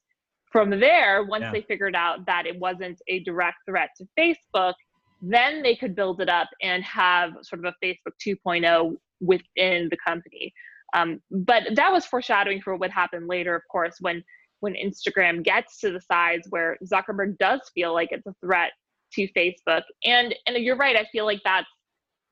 [0.56, 1.52] from there, once yeah.
[1.52, 4.74] they figured out that it wasn't a direct threat to Facebook,
[5.20, 9.96] then they could build it up and have sort of a Facebook 2.0 within the
[10.06, 10.52] company.
[10.94, 14.22] Um, but that was foreshadowing for what happened later, of course, when
[14.60, 18.72] when Instagram gets to the size where Zuckerberg does feel like it's a threat
[19.12, 19.82] to Facebook.
[20.04, 21.68] And and you're right, I feel like that's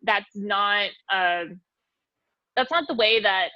[0.03, 1.45] that's not uh,
[2.57, 3.49] that's not the way that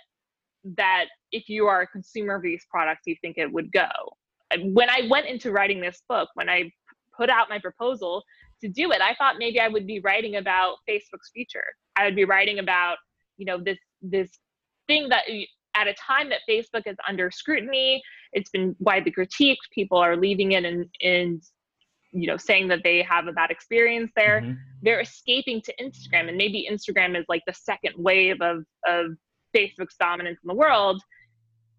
[0.76, 3.88] that if you are a consumer of these products, you think it would go
[4.62, 6.70] when I went into writing this book, when I
[7.16, 8.22] put out my proposal
[8.62, 11.64] to do it, I thought maybe I would be writing about Facebook's future.
[11.96, 12.96] I would be writing about,
[13.36, 14.30] you know, this this
[14.86, 15.24] thing that
[15.74, 19.56] at a time that Facebook is under scrutiny, it's been widely critiqued.
[19.72, 21.42] People are leaving it and and
[22.12, 24.40] you know saying that they have a bad experience there.
[24.40, 24.52] Mm-hmm.
[24.82, 29.16] They're escaping to Instagram, and maybe Instagram is like the second wave of of
[29.54, 31.02] Facebook's dominance in the world.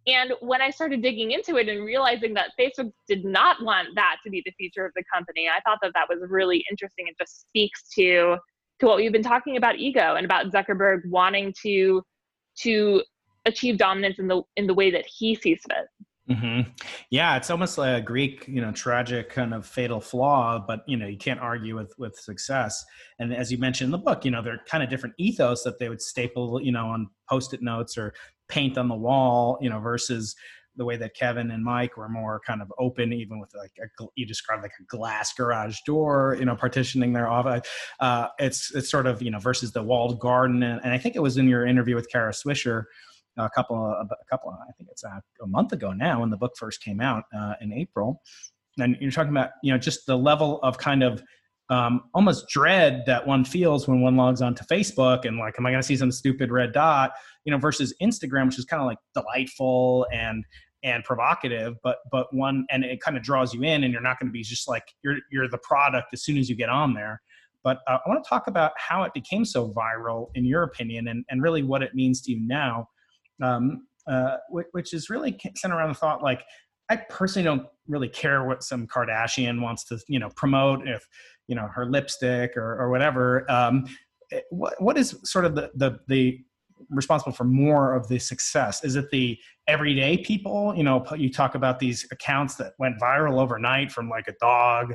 [0.08, 4.18] And when I started digging into it and realizing that Facebook did not want that
[4.24, 7.08] to be the future of the company, I thought that that was really interesting.
[7.08, 8.38] It just speaks to
[8.80, 12.02] to what we've been talking about ego and about Zuckerberg wanting to
[12.62, 13.04] to
[13.46, 15.88] achieve dominance in the in the way that he sees fit.
[16.30, 16.70] Mm-hmm.
[17.10, 20.96] Yeah, it's almost like a Greek, you know, tragic kind of fatal flaw, but you
[20.96, 22.86] know, you can't argue with with success.
[23.18, 25.80] And as you mentioned in the book, you know, they're kind of different ethos that
[25.80, 28.14] they would staple, you know, on post-it notes or
[28.50, 30.36] paint on the wall, you know, versus
[30.76, 34.06] the way that Kevin and Mike were more kind of open, even with like a,
[34.16, 37.68] you described like a glass garage door, you know, partitioning their office.
[38.00, 41.16] Uh, it's it's sort of you know versus the walled garden, and, and I think
[41.16, 42.86] it was in your interview with Kara Swisher
[43.40, 46.30] a couple of, a couple of, I think it's a, a, month ago now when
[46.30, 48.22] the book first came out uh, in April.
[48.78, 51.24] And you're talking about, you know, just the level of kind of
[51.70, 55.72] um, almost dread that one feels when one logs onto Facebook and like, am I
[55.72, 57.12] going to see some stupid red dot?
[57.46, 60.44] You know, versus Instagram, which is kind of like delightful and
[60.84, 64.20] and provocative, but but one and it kind of draws you in, and you're not
[64.20, 66.94] going to be just like you're you're the product as soon as you get on
[66.94, 67.22] there.
[67.64, 71.10] But uh, I want to talk about how it became so viral, in your opinion,
[71.10, 72.88] and and really what it means to you now,
[73.44, 76.44] um, uh, which, is really centered around the thought like
[76.90, 81.08] I personally don't really care what some Kardashian wants to, you know, promote if,
[81.50, 83.50] you know, her lipstick or, or whatever.
[83.52, 83.86] Um,
[84.32, 86.40] eh, what, what is sort of the, the, the
[86.92, 88.84] responsible for more of the success?
[88.84, 90.74] Is it the everyday people?
[90.78, 94.94] You know, you talk about these accounts that went viral overnight from like a dog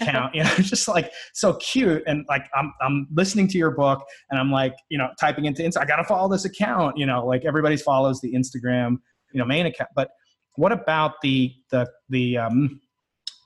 [0.00, 2.04] account, you know, just like so cute.
[2.06, 5.62] And like, I'm, I'm listening to your book and I'm like, you know, typing into,
[5.62, 8.98] Insta, I got to follow this account, you know, like everybody follows the Instagram,
[9.32, 10.10] you know, main account, but
[10.56, 12.80] what about the the the um,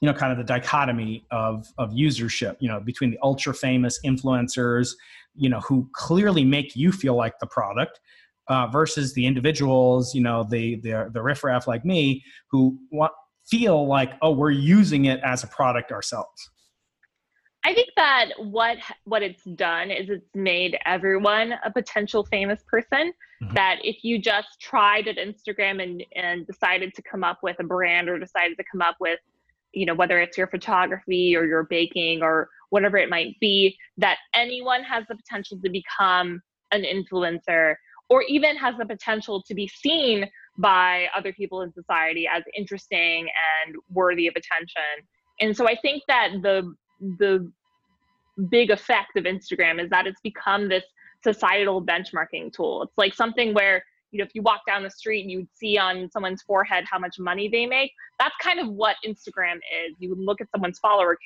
[0.00, 3.98] you know kind of the dichotomy of of usership you know between the ultra famous
[4.04, 4.92] influencers
[5.34, 8.00] you know who clearly make you feel like the product
[8.48, 13.12] uh, versus the individuals you know the the the riffraff like me who want
[13.46, 16.50] feel like oh we're using it as a product ourselves
[17.64, 23.12] I think that what what it's done is it's made everyone a potential famous person.
[23.42, 23.54] Mm-hmm.
[23.54, 27.64] That if you just tried at Instagram and and decided to come up with a
[27.64, 29.20] brand or decided to come up with,
[29.72, 34.18] you know, whether it's your photography or your baking or whatever it might be, that
[34.34, 36.40] anyone has the potential to become
[36.72, 37.74] an influencer
[38.08, 40.28] or even has the potential to be seen
[40.58, 43.28] by other people in society as interesting
[43.66, 45.06] and worthy of attention.
[45.40, 46.74] And so I think that the
[47.18, 47.50] the
[48.50, 50.84] big effect of Instagram is that it's become this
[51.22, 52.82] societal benchmarking tool.
[52.82, 55.54] It's like something where you know if you walk down the street and you would
[55.54, 57.92] see on someone's forehead how much money they make.
[58.18, 59.96] That's kind of what Instagram is.
[59.98, 61.16] You would look at someone's follower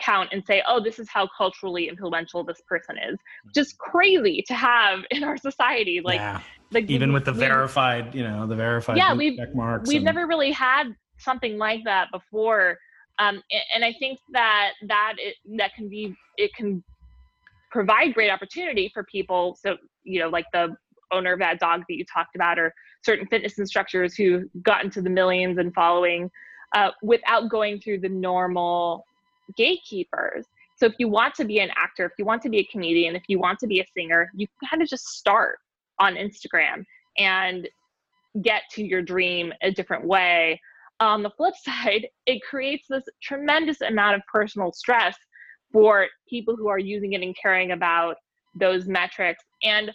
[0.00, 3.18] count and say, "Oh, this is how culturally influential this person is."
[3.54, 6.00] Just crazy to have in our society.
[6.04, 6.40] Like, yeah.
[6.70, 9.38] like even with the verified, you know, the verified yeah, we've,
[9.86, 10.04] We've and...
[10.04, 12.78] never really had something like that before
[13.18, 13.42] um,
[13.74, 16.82] and I think that that it, that can be it can
[17.70, 19.56] provide great opportunity for people.
[19.60, 20.74] So you know, like the
[21.12, 25.02] owner of that dog that you talked about, or certain fitness instructors who got into
[25.02, 26.30] the millions and following
[26.74, 29.04] uh, without going through the normal
[29.56, 30.46] gatekeepers.
[30.76, 33.14] So if you want to be an actor, if you want to be a comedian,
[33.14, 35.58] if you want to be a singer, you kind of just start
[35.98, 36.84] on Instagram
[37.18, 37.68] and
[38.42, 40.60] get to your dream a different way
[41.00, 45.16] on the flip side, it creates this tremendous amount of personal stress
[45.72, 48.16] for people who are using it and caring about
[48.54, 49.90] those metrics and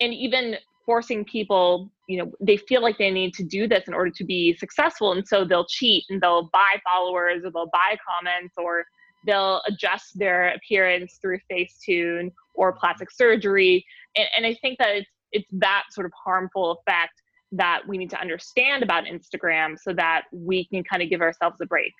[0.00, 3.94] and even forcing people you know they feel like they need to do this in
[3.94, 7.96] order to be successful and so they'll cheat and they'll buy followers or they'll buy
[8.08, 8.84] comments or
[9.26, 13.84] they'll adjust their appearance through facetune or plastic surgery
[14.16, 17.12] and, and i think that it's it's that sort of harmful effect
[17.52, 21.56] that we need to understand about Instagram so that we can kind of give ourselves
[21.60, 21.92] a break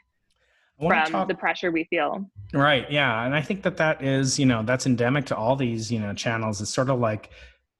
[0.78, 2.24] from talk, the pressure we feel.
[2.54, 2.90] Right.
[2.90, 3.24] Yeah.
[3.24, 6.14] And I think that that is, you know, that's endemic to all these, you know,
[6.14, 6.60] channels.
[6.60, 7.30] It's sort of like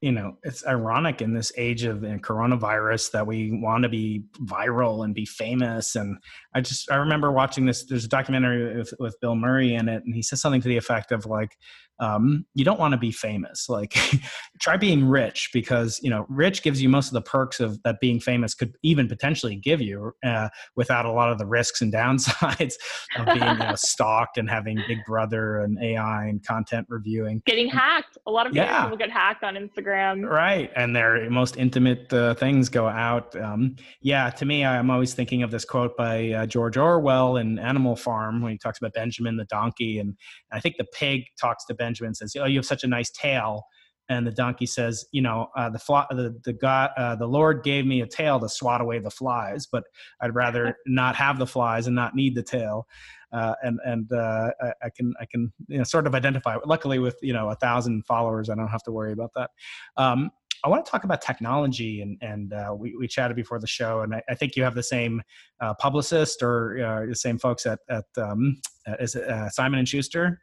[0.01, 5.05] you know it's ironic in this age of coronavirus that we want to be viral
[5.05, 5.95] and be famous.
[5.95, 6.17] And
[6.53, 10.03] i just i remember watching this there's a documentary with, with bill murray in it
[10.03, 11.57] and he says something to the effect of like
[12.01, 13.95] um, you don't want to be famous like
[14.61, 17.99] try being rich because you know rich gives you most of the perks of that
[18.01, 21.93] being famous could even potentially give you uh, without a lot of the risks and
[21.93, 22.73] downsides
[23.17, 27.69] of being you know, stalked and having big brother and ai and content reviewing getting
[27.69, 28.83] hacked a lot of yeah.
[28.83, 30.27] people get hacked on instagram.
[30.27, 30.71] Right.
[30.75, 33.35] And their most intimate uh, things go out.
[33.35, 37.59] Um, yeah, to me, I'm always thinking of this quote by uh, George Orwell in
[37.59, 39.99] Animal Farm when he talks about Benjamin the donkey.
[39.99, 40.15] And
[40.51, 43.63] I think the pig talks to Benjamin says, Oh, you have such a nice tail.
[44.09, 47.63] And the donkey says, "You know, uh, the fly, the the God, uh, the Lord
[47.63, 49.85] gave me a tail to swat away the flies, but
[50.19, 52.87] I'd rather not have the flies and not need the tail."
[53.33, 56.57] uh, and and uh, I, I, can I can you know, sort of identify.
[56.65, 59.51] Luckily, with you know a thousand followers, I don't have to worry about that.
[59.97, 60.31] Um,
[60.63, 64.01] I want to talk about technology, and and uh, we we chatted before the show,
[64.01, 65.21] and I, I think you have the same
[65.59, 69.87] uh, publicist or uh, the same folks at at um, uh, is it, Simon and
[69.87, 70.41] Schuster?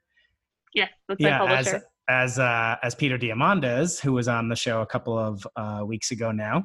[0.79, 1.83] Yes, that's yeah, my publisher.
[2.09, 5.47] As as as Peter Diamandis, who was on the show a couple of
[5.87, 6.64] weeks ago now.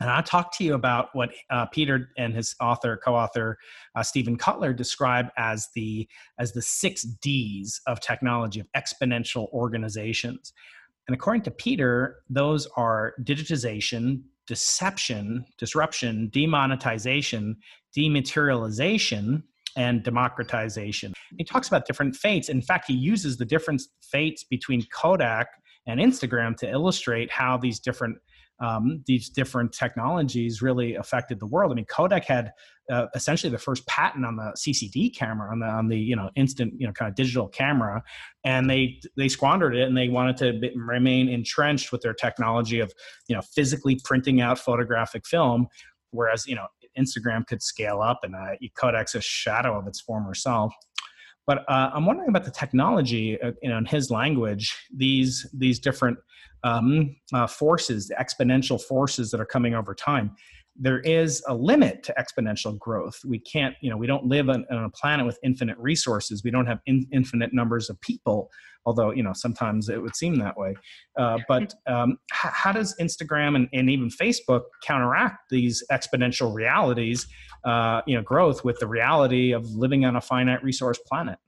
[0.00, 3.56] And I talked to you about what uh, Peter and his author, co-author
[3.94, 6.08] uh, Steven Kotler describe as the
[6.40, 10.52] as the six Ds of technology of exponential organizations.
[11.06, 17.58] And according to Peter, those are digitization, deception, disruption, demonetization,
[17.96, 19.44] dematerialization,
[19.76, 21.12] and democratization.
[21.38, 22.48] He talks about different fates.
[22.48, 25.48] In fact, he uses the different fates between Kodak
[25.86, 28.18] and Instagram to illustrate how these different
[28.60, 31.72] um, these different technologies really affected the world.
[31.72, 32.52] I mean, Kodak had
[32.90, 36.30] uh, essentially the first patent on the CCD camera, on the on the you know
[36.36, 38.02] instant you know kind of digital camera,
[38.44, 42.92] and they they squandered it, and they wanted to remain entrenched with their technology of
[43.26, 45.66] you know physically printing out photographic film,
[46.10, 46.66] whereas you know
[46.98, 50.74] Instagram could scale up, and uh, Kodak's a shadow of its former self.
[51.46, 55.78] But uh, I'm wondering about the technology, uh, you know, in his language, these these
[55.78, 56.18] different
[56.64, 60.36] um, uh, forces, the exponential forces that are coming over time.
[60.76, 63.20] There is a limit to exponential growth.
[63.26, 66.42] We can't, you know, we don't live on, on a planet with infinite resources.
[66.42, 68.50] We don't have in, infinite numbers of people,
[68.86, 70.74] although, you know, sometimes it would seem that way.
[71.18, 77.26] Uh, but um, how, how, does Instagram and, and, even Facebook counteract these exponential realities,
[77.64, 81.38] uh, you know, growth with the reality of living on a finite resource planet?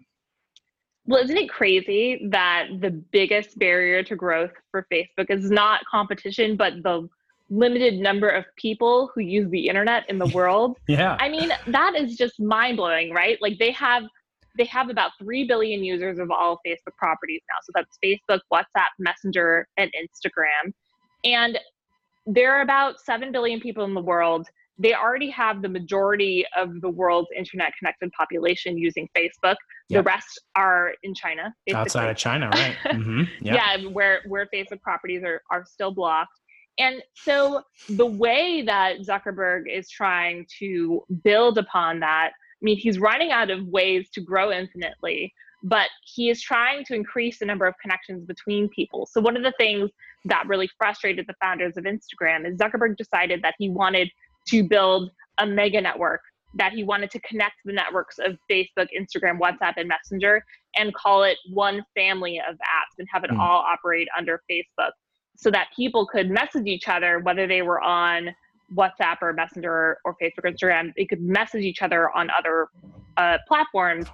[1.07, 6.57] Well, isn't it crazy that the biggest barrier to growth for Facebook is not competition,
[6.57, 7.09] but the
[7.51, 10.79] limited number of people who use the internet in the world?
[10.89, 11.17] yeah.
[11.21, 13.39] I mean, that is just mind blowing, right?
[13.41, 14.05] Like they have
[14.57, 17.57] they have about 3 billion users of all Facebook properties now.
[17.65, 20.73] So that's Facebook, WhatsApp, Messenger, and Instagram.
[21.25, 21.59] And
[22.25, 24.47] there are about 7 billion people in the world
[24.79, 29.57] they already have the majority of the world's internet connected population using Facebook.
[29.89, 31.55] The rest are in China.
[31.67, 31.81] Basically.
[31.81, 32.77] Outside of China, right?
[32.95, 33.23] Mm-hmm.
[33.45, 36.41] Yeah, where where Facebook properties are are still blocked.
[36.79, 42.99] And so the way that Zuckerberg is trying to build upon that, I mean, he's
[42.99, 47.67] running out of ways to grow infinitely, but he is trying to increase the number
[47.67, 49.07] of connections between people.
[49.11, 49.91] So one of the things
[50.25, 54.11] that really frustrated the founders of Instagram is Zuckerberg decided that he wanted
[54.49, 56.21] to build a mega network
[56.57, 60.45] that he wanted to connect the networks of Facebook, Instagram, WhatsApp, and Messenger
[60.77, 63.39] and call it one family of apps and have it mm.
[63.39, 64.91] all operate under Facebook
[65.37, 68.31] so that people could message each other, whether they were on
[68.75, 72.69] WhatsApp or Messenger or Facebook or Instagram, they could message each other on other
[73.17, 74.07] uh, platforms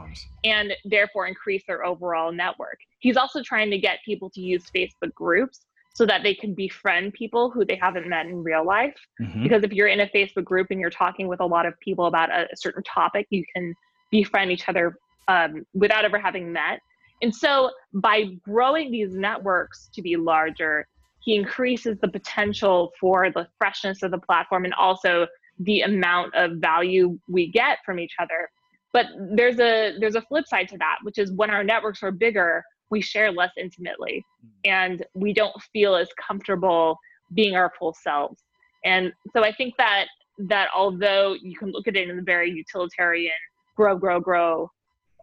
[0.44, 2.78] and therefore increase their overall network.
[2.98, 5.60] He's also trying to get people to use Facebook groups
[5.94, 8.94] so that they can befriend people who they haven't met in real life.
[9.20, 9.42] Mm-hmm.
[9.42, 12.06] Because if you're in a Facebook group and you're talking with a lot of people
[12.06, 13.74] about a, a certain topic, you can
[14.10, 14.96] befriend each other
[15.28, 16.80] um, without ever having met.
[17.22, 20.86] And so by growing these networks to be larger,
[21.20, 25.26] he increases the potential for the freshness of the platform and also
[25.58, 28.48] the amount of value we get from each other.
[28.92, 29.06] But
[29.36, 32.64] there's a there's a flip side to that, which is when our networks are bigger,
[32.90, 34.48] we share less intimately hmm.
[34.64, 36.98] and we don't feel as comfortable
[37.34, 38.42] being our full selves
[38.84, 40.06] and so i think that
[40.38, 43.32] that although you can look at it in a very utilitarian
[43.76, 44.70] grow grow grow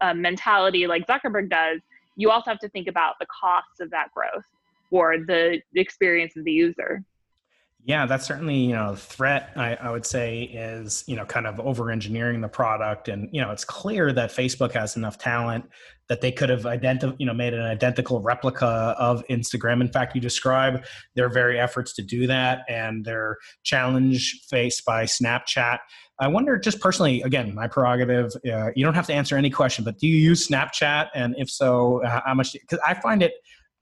[0.00, 1.80] uh, mentality like zuckerberg does
[2.16, 4.44] you also have to think about the costs of that growth
[4.90, 7.02] or the experience of the user
[7.88, 9.50] yeah, that's certainly you know a threat.
[9.56, 13.40] I, I, would say is you know kind of over engineering the product, and you
[13.40, 15.64] know it's clear that Facebook has enough talent
[16.10, 19.80] that they could have identified you know made an identical replica of Instagram.
[19.80, 20.84] In fact, you describe
[21.14, 25.78] their very efforts to do that and their challenge faced by Snapchat.
[26.20, 28.32] I wonder, just personally, again, my prerogative.
[28.46, 31.48] Uh, you don't have to answer any question, but do you use Snapchat, and if
[31.48, 32.52] so, how much?
[32.52, 33.32] Because I find it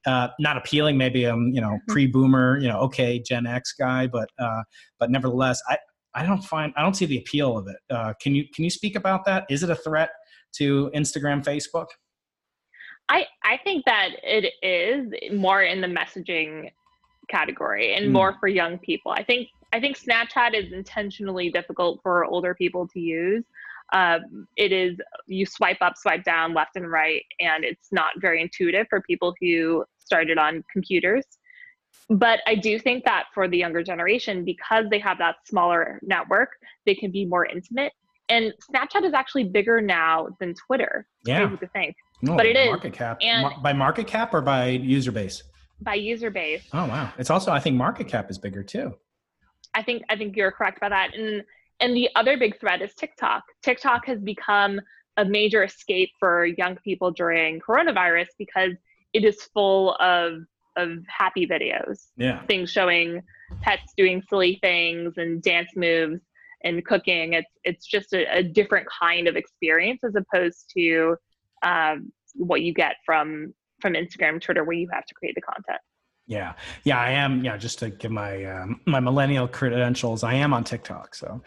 [0.07, 0.97] uh, not appealing.
[0.97, 1.91] Maybe I'm, you know, mm-hmm.
[1.91, 4.63] pre-boomer, you know, okay, Gen X guy, but uh,
[4.99, 5.77] but nevertheless, I
[6.15, 7.77] I don't find I don't see the appeal of it.
[7.89, 9.45] Uh, can you can you speak about that?
[9.49, 10.09] Is it a threat
[10.53, 11.87] to Instagram, Facebook?
[13.09, 16.71] I I think that it is more in the messaging
[17.29, 18.11] category and mm.
[18.11, 19.11] more for young people.
[19.11, 23.43] I think I think Snapchat is intentionally difficult for older people to use.
[23.93, 24.97] Um, it is
[25.27, 29.33] you swipe up, swipe down, left and right, and it's not very intuitive for people
[29.39, 31.25] who started on computers.
[32.09, 36.49] But I do think that for the younger generation, because they have that smaller network,
[36.85, 37.91] they can be more intimate.
[38.29, 41.07] And Snapchat is actually bigger now than Twitter.
[41.25, 41.49] Yeah.
[41.49, 41.95] to think.
[42.21, 43.17] No, but it is market cap.
[43.21, 45.43] And by market cap or by user base?
[45.81, 46.63] By user base.
[46.73, 47.13] Oh wow!
[47.19, 48.95] It's also I think market cap is bigger too.
[49.75, 51.13] I think I think you're correct about that.
[51.15, 51.43] And
[51.79, 53.43] and the other big threat is TikTok.
[53.61, 54.81] TikTok has become
[55.17, 58.71] a major escape for young people during coronavirus because
[59.13, 60.41] it is full of
[60.75, 62.07] of happy videos.
[62.17, 62.43] Yeah.
[62.45, 63.21] Things showing
[63.61, 66.21] pets doing silly things and dance moves
[66.63, 67.33] and cooking.
[67.33, 71.15] It's it's just a, a different kind of experience as opposed to
[71.63, 75.79] um, what you get from from Instagram, Twitter, where you have to create the content.
[76.27, 77.43] Yeah, yeah, I am.
[77.45, 81.15] Yeah, just to give my um, my millennial credentials, I am on TikTok.
[81.15, 81.41] So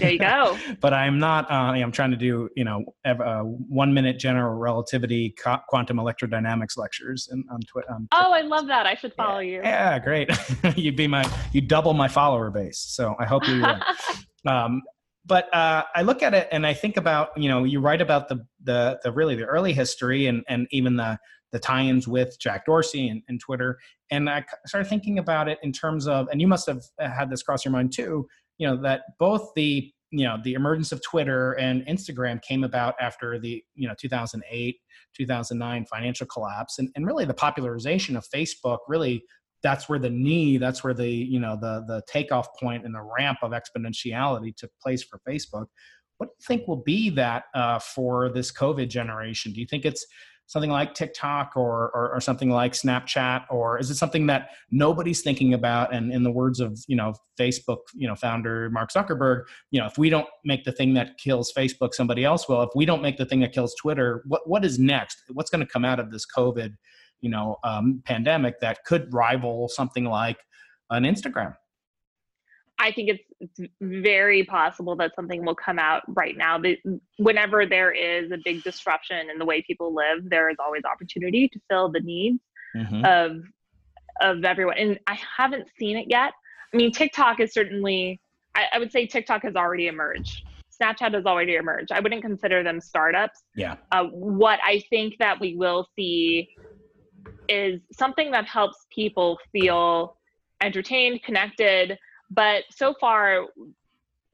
[0.00, 0.58] there you go.
[0.80, 1.48] but I'm not.
[1.48, 6.76] Uh, I'm trying to do you know uh, one minute general relativity co- quantum electrodynamics
[6.76, 7.96] lectures and on Twitter.
[8.10, 8.84] Oh, I love that.
[8.84, 9.60] I should follow yeah, you.
[9.62, 10.30] Yeah, great.
[10.76, 12.78] You'd be my you double my follower base.
[12.78, 13.64] So I hope you.
[14.50, 14.82] um,
[15.24, 18.28] but uh, I look at it and I think about you know you write about
[18.28, 21.18] the the the really the early history and and even the
[21.54, 23.78] the tie-ins with Jack Dorsey and, and Twitter.
[24.10, 27.44] And I started thinking about it in terms of, and you must have had this
[27.44, 28.26] cross your mind too,
[28.58, 32.94] you know, that both the you know the emergence of Twitter and Instagram came about
[33.00, 34.76] after the you know 2008
[35.16, 39.24] 2009 financial collapse and, and really the popularization of Facebook really
[39.64, 43.02] that's where the knee that's where the you know the the takeoff point and the
[43.18, 45.66] ramp of exponentiality took place for Facebook
[46.18, 49.52] what do you think will be that uh, for this COVID generation?
[49.52, 50.06] Do you think it's
[50.46, 55.22] something like TikTok or, or, or something like Snapchat, or is it something that nobody's
[55.22, 55.94] thinking about?
[55.94, 59.86] And in the words of you know Facebook, you know founder Mark Zuckerberg, you know
[59.86, 62.62] if we don't make the thing that kills Facebook, somebody else will.
[62.62, 65.22] If we don't make the thing that kills Twitter, what what is next?
[65.32, 66.74] What's going to come out of this COVID,
[67.20, 70.38] you know, um, pandemic that could rival something like
[70.90, 71.54] an Instagram?
[72.78, 76.58] I think it's, it's very possible that something will come out right now.
[76.58, 76.78] But
[77.18, 81.48] whenever there is a big disruption in the way people live, there is always opportunity
[81.48, 82.40] to fill the needs
[82.76, 83.04] mm-hmm.
[83.04, 83.42] of
[84.20, 84.78] of everyone.
[84.78, 86.32] And I haven't seen it yet.
[86.72, 88.20] I mean, TikTok is certainly.
[88.54, 90.42] I, I would say TikTok has already emerged.
[90.80, 91.92] Snapchat has already emerged.
[91.92, 93.44] I wouldn't consider them startups.
[93.54, 93.76] Yeah.
[93.92, 96.48] Uh, what I think that we will see
[97.48, 100.16] is something that helps people feel
[100.60, 101.98] entertained, connected,
[102.30, 103.46] but so far,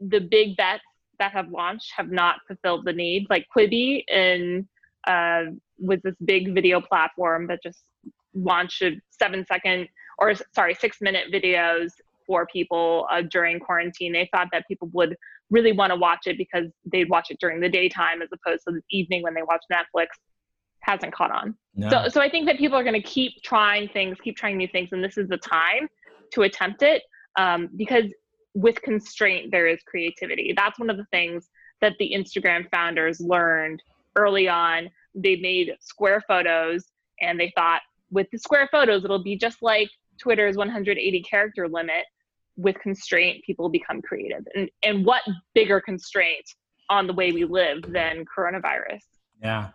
[0.01, 0.83] the big bets
[1.19, 3.27] that have launched have not fulfilled the need.
[3.31, 4.67] Like Quibi in
[5.07, 5.43] uh,
[5.79, 7.85] was this big video platform that just
[8.35, 9.89] launched a seven second
[10.19, 11.91] or sorry six minute videos
[12.27, 14.13] for people uh, during quarantine.
[14.13, 15.17] They thought that people would
[15.51, 18.75] really want to watch it because they'd watch it during the daytime as opposed to
[18.75, 20.07] the evening when they watch Netflix.
[20.83, 21.55] Hasn't caught on.
[21.75, 21.91] No.
[21.91, 24.69] So, so I think that people are going to keep trying things, keep trying new
[24.69, 25.89] things, and this is the time
[26.33, 27.03] to attempt it
[27.41, 28.05] um, because
[28.55, 30.53] with constraint there is creativity.
[30.57, 31.49] That's one of the things
[31.81, 33.83] that the instagram founders learned
[34.17, 34.91] early on.
[35.15, 36.85] They made square photos
[37.21, 39.89] and they thought with the square photos it'll be just like
[40.19, 42.05] twitter's 180 character limit.
[42.57, 44.47] With constraint people become creative.
[44.55, 45.23] And and what
[45.55, 46.45] bigger constraint
[46.91, 49.01] on the way we live than coronavirus
[49.43, 49.69] yeah.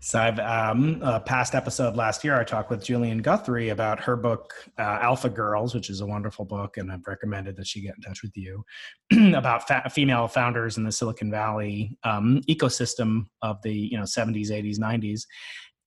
[0.00, 4.16] So I've um, a past episode last year, I talked with Julian Guthrie about her
[4.16, 7.94] book uh, Alpha Girls, which is a wonderful book, and I've recommended that she get
[7.96, 8.64] in touch with you
[9.34, 14.50] about fa- female founders in the Silicon Valley um, ecosystem of the you know 70s,
[14.50, 15.22] 80s, 90s.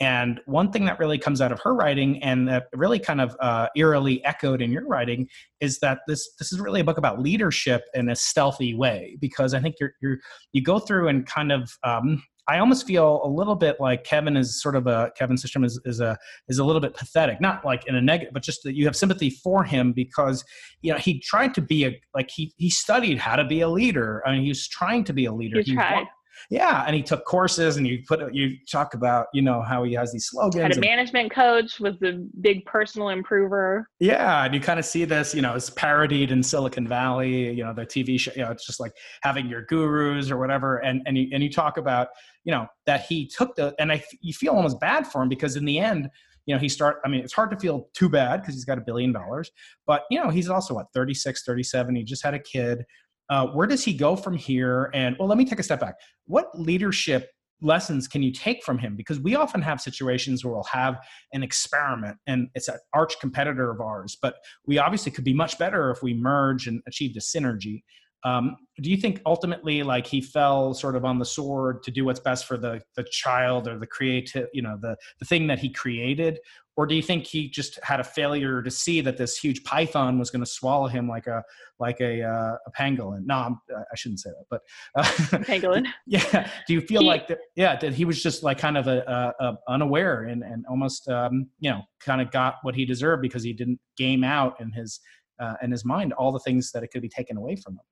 [0.02, 3.36] And one thing that really comes out of her writing, and that really kind of
[3.42, 5.28] uh, eerily echoed in your writing,
[5.60, 9.18] is that this this is really a book about leadership in a stealthy way.
[9.20, 10.18] Because I think you're, you're
[10.54, 14.36] you go through and kind of um, I almost feel a little bit like Kevin
[14.36, 17.64] is sort of a Kevin Systrom is, is a is a little bit pathetic, not
[17.64, 20.43] like in a negative, but just that you have sympathy for him because
[20.82, 23.70] you know he tried to be a like he he studied how to be a
[23.70, 24.24] leader.
[24.26, 25.58] I mean, he was trying to be a leader.
[25.62, 26.08] He, he tried
[26.50, 29.94] yeah and he took courses and you put you talk about you know how he
[29.94, 33.88] has these slogans had a management coach was the big personal improver.
[34.00, 37.64] Yeah and you kind of see this you know it's parodied in silicon valley you
[37.64, 41.02] know the tv show you know it's just like having your gurus or whatever and
[41.06, 42.10] and you, and you talk about
[42.44, 45.56] you know that he took the and i you feel almost bad for him because
[45.56, 46.10] in the end
[46.46, 48.78] you know he start i mean it's hard to feel too bad because he's got
[48.78, 49.52] a billion dollars
[49.86, 52.84] but you know he's also what 36 37 he just had a kid
[53.30, 54.90] uh, where does he go from here?
[54.94, 55.96] And well, let me take a step back.
[56.26, 57.30] What leadership
[57.62, 58.96] lessons can you take from him?
[58.96, 60.98] Because we often have situations where we'll have
[61.34, 65.58] an experiment and it's an arch competitor of ours, but we obviously could be much
[65.58, 67.84] better if we merge and achieve the synergy.
[68.24, 72.04] Um, do you think ultimately like he fell sort of on the sword to do
[72.04, 75.60] what's best for the the child or the creative you know the the thing that
[75.60, 76.38] he created
[76.80, 80.18] or do you think he just had a failure to see that this huge python
[80.18, 81.44] was going to swallow him like a
[81.78, 83.26] like a uh, a pangolin?
[83.26, 84.62] No, I'm, I shouldn't say that, but
[84.96, 85.04] uh,
[85.44, 85.88] pangolin.
[86.08, 86.50] Yeah.
[86.68, 87.40] Do you feel he, like that?
[87.58, 89.04] Yeah, that he was just like kind of a,
[89.42, 93.24] a, a unaware and and almost um, you know kind of got what he deserved
[93.24, 95.02] because he didn't game out in his
[95.42, 97.84] uh, in his mind all the things that it could be taken away from him.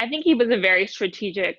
[0.00, 1.56] I think he was a very strategic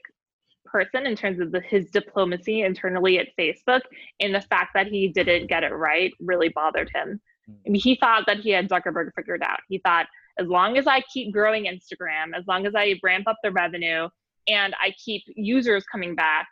[0.68, 3.82] person in terms of the, his diplomacy internally at Facebook,
[4.20, 7.20] and the fact that he didn't get it right really bothered him.
[7.46, 7.54] Hmm.
[7.66, 9.60] I mean, he thought that he had Zuckerberg figured out.
[9.70, 10.08] He thought,
[10.40, 14.08] as long as I keep growing Instagram, as long as I ramp up the revenue,
[14.48, 16.48] and I keep users coming back,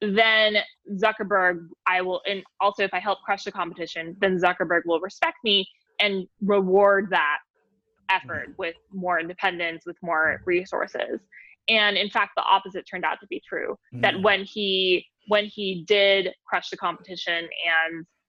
[0.00, 0.56] then
[0.94, 5.36] Zuckerberg, I will, and also if I help crush the competition, then Zuckerberg will respect
[5.44, 5.66] me
[6.00, 7.38] and reward that
[8.10, 8.58] effort mm-hmm.
[8.58, 11.20] with more independence, with more resources.
[11.68, 13.76] And in fact, the opposite turned out to be true.
[13.92, 14.00] Mm-hmm.
[14.00, 17.48] That when he when he did crush the competition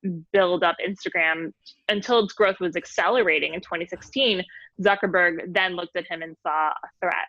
[0.06, 1.52] and build up Instagram
[1.90, 4.44] until its growth was accelerating in 2016,
[4.82, 7.28] Zuckerberg then looked at him and saw a threat.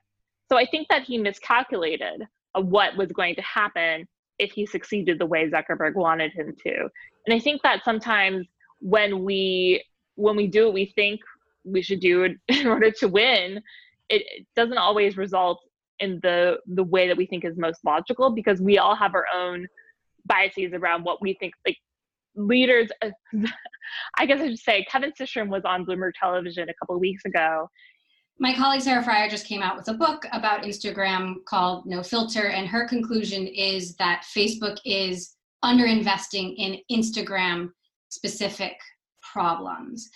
[0.51, 2.25] So I think that he miscalculated
[2.55, 4.07] what was going to happen
[4.39, 6.89] if he succeeded the way Zuckerberg wanted him to.
[7.27, 8.47] And I think that sometimes
[8.81, 9.85] when we
[10.17, 11.21] when we do what we think
[11.65, 13.63] we should do in order to win,
[14.09, 15.61] it doesn't always result
[16.01, 19.27] in the the way that we think is most logical because we all have our
[19.35, 19.67] own
[20.27, 21.77] biases around what we think like
[22.37, 23.11] leaders uh,
[24.19, 27.25] i guess i should say kevin systrom was on bloomberg television a couple of weeks
[27.25, 27.69] ago
[28.41, 32.49] my colleague Sarah Frier just came out with a book about Instagram called No Filter,
[32.49, 37.71] and her conclusion is that Facebook is underinvesting in Instagram
[38.09, 38.77] specific
[39.23, 40.11] problems.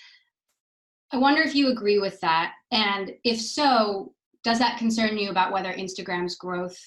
[1.13, 2.53] I wonder if you agree with that.
[2.71, 4.13] And if so,
[4.45, 6.79] does that concern you about whether Instagram's growth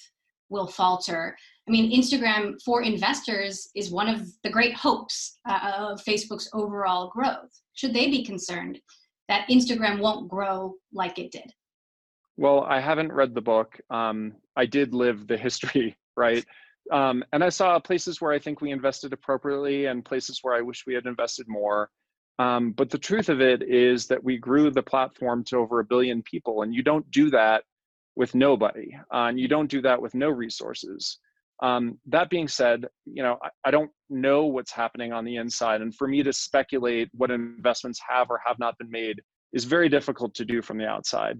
[0.48, 1.36] will falter?
[1.68, 7.08] I mean, Instagram for investors is one of the great hopes uh, of Facebook's overall
[7.08, 7.50] growth.
[7.74, 8.80] Should they be concerned
[9.28, 11.52] that Instagram won't grow like it did?
[12.36, 13.80] Well, I haven't read the book.
[13.90, 16.44] Um, I did live the history, right?
[16.90, 20.62] Um, and I saw places where I think we invested appropriately and places where I
[20.62, 21.90] wish we had invested more.
[22.38, 25.84] Um, but the truth of it is that we grew the platform to over a
[25.84, 27.64] billion people, and you don't do that
[28.16, 31.18] with nobody, uh, and you don't do that with no resources.
[31.62, 35.80] Um, that being said, you know, I, I, don't know what's happening on the inside,
[35.80, 39.20] and for me to speculate what investments have or have not been made
[39.52, 41.38] is very difficult to do from the outside.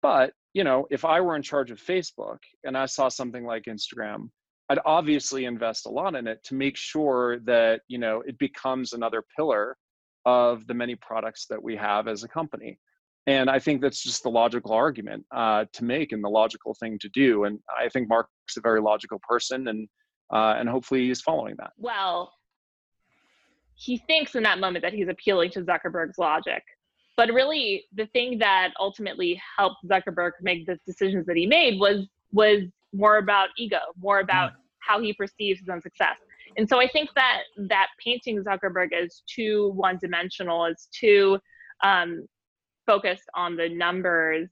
[0.00, 3.64] But you know, if I were in charge of Facebook and I saw something like
[3.64, 4.28] Instagram,
[4.68, 8.92] I'd obviously invest a lot in it to make sure that you know it becomes
[8.92, 9.76] another pillar
[10.24, 12.78] of the many products that we have as a company.
[13.26, 16.98] And I think that's just the logical argument uh, to make and the logical thing
[17.00, 17.44] to do.
[17.44, 19.88] And I think Mark's a very logical person, and
[20.32, 21.72] uh, and hopefully he's following that.
[21.78, 22.32] Well,
[23.74, 26.62] he thinks in that moment that he's appealing to Zuckerberg's logic,
[27.16, 32.06] but really the thing that ultimately helped Zuckerberg make the decisions that he made was
[32.32, 32.62] was
[32.92, 34.56] more about ego, more about mm.
[34.80, 36.16] how he perceives his own success.
[36.56, 41.38] And so I think that that painting Zuckerberg as too one-dimensional, is too
[41.82, 42.26] um,
[42.86, 44.48] focused on the numbers,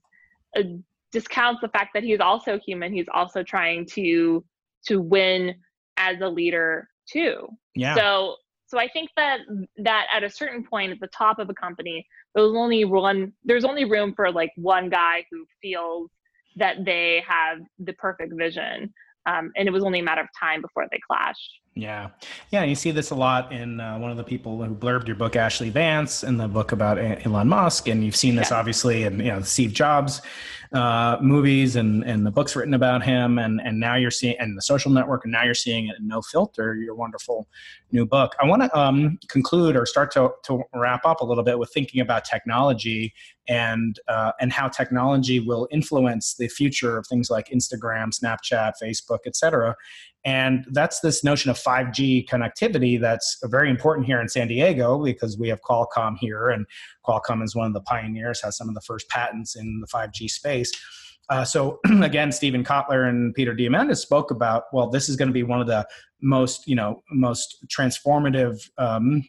[0.55, 0.63] uh,
[1.11, 2.91] discounts the fact that he's also human.
[2.93, 4.43] He's also trying to
[4.87, 5.55] to win
[5.97, 7.47] as a leader too.
[7.75, 7.95] Yeah.
[7.95, 8.35] So
[8.65, 9.39] so I think that
[9.77, 13.65] that at a certain point at the top of a company, there's only one there's
[13.65, 16.09] only room for like one guy who feels
[16.55, 18.93] that they have the perfect vision.
[19.25, 21.61] Um, and it was only a matter of time before they clashed.
[21.75, 22.09] Yeah.
[22.51, 22.63] Yeah.
[22.63, 25.33] You see this a lot in uh, one of the people who blurbed your book,
[25.33, 27.87] Ashlee Vance, in the book about Elon Musk.
[27.87, 28.57] And you've seen this yeah.
[28.57, 30.21] obviously in, you know, Steve Jobs
[30.73, 33.39] uh, movies and, and the books written about him.
[33.39, 36.07] And, and now you're seeing, and the social network, and now you're seeing it in
[36.07, 37.47] No Filter, your wonderful
[37.91, 38.35] new book.
[38.39, 41.73] I want to um, conclude or start to, to wrap up a little bit with
[41.73, 43.15] thinking about technology
[43.47, 49.19] and, uh, and how technology will influence the future of things like Instagram, Snapchat, Facebook,
[49.25, 49.75] et cetera.
[50.25, 55.37] And that's this notion of 5G connectivity that's very important here in San Diego because
[55.37, 56.65] we have Qualcomm here, and
[57.05, 60.29] Qualcomm is one of the pioneers, has some of the first patents in the 5G
[60.29, 60.71] space.
[61.29, 65.33] Uh, so again, Steven Kotler and Peter Diamandis spoke about, well, this is going to
[65.33, 65.85] be one of the
[66.21, 69.23] most, you know, most transformative um,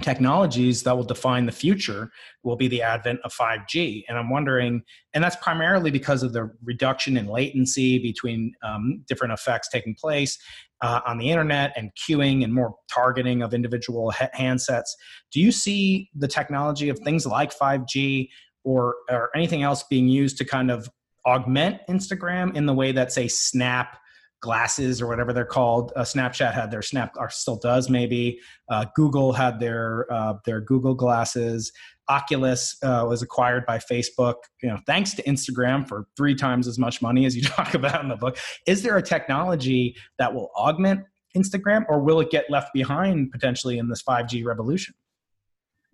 [0.00, 2.10] technologies that will define the future
[2.42, 4.04] will be the advent of 5G.
[4.08, 4.82] And I'm wondering,
[5.14, 10.38] and that's primarily because of the reduction in latency between um, different effects taking place
[10.80, 14.90] uh, on the internet and queuing and more targeting of individual ha- handsets.
[15.32, 18.28] Do you see the technology of things like 5G
[18.64, 20.88] or, or anything else being used to kind of
[21.26, 23.98] augment Instagram in the way that, say, Snap?
[24.40, 25.92] Glasses or whatever they're called.
[25.94, 28.40] Uh, Snapchat had their Snap, or still does maybe.
[28.68, 31.72] Uh, Google had their uh, their Google glasses.
[32.08, 34.36] Oculus uh, was acquired by Facebook.
[34.62, 38.02] You know, thanks to Instagram for three times as much money as you talk about
[38.02, 38.38] in the book.
[38.66, 41.04] Is there a technology that will augment
[41.36, 44.94] Instagram, or will it get left behind potentially in this 5G revolution?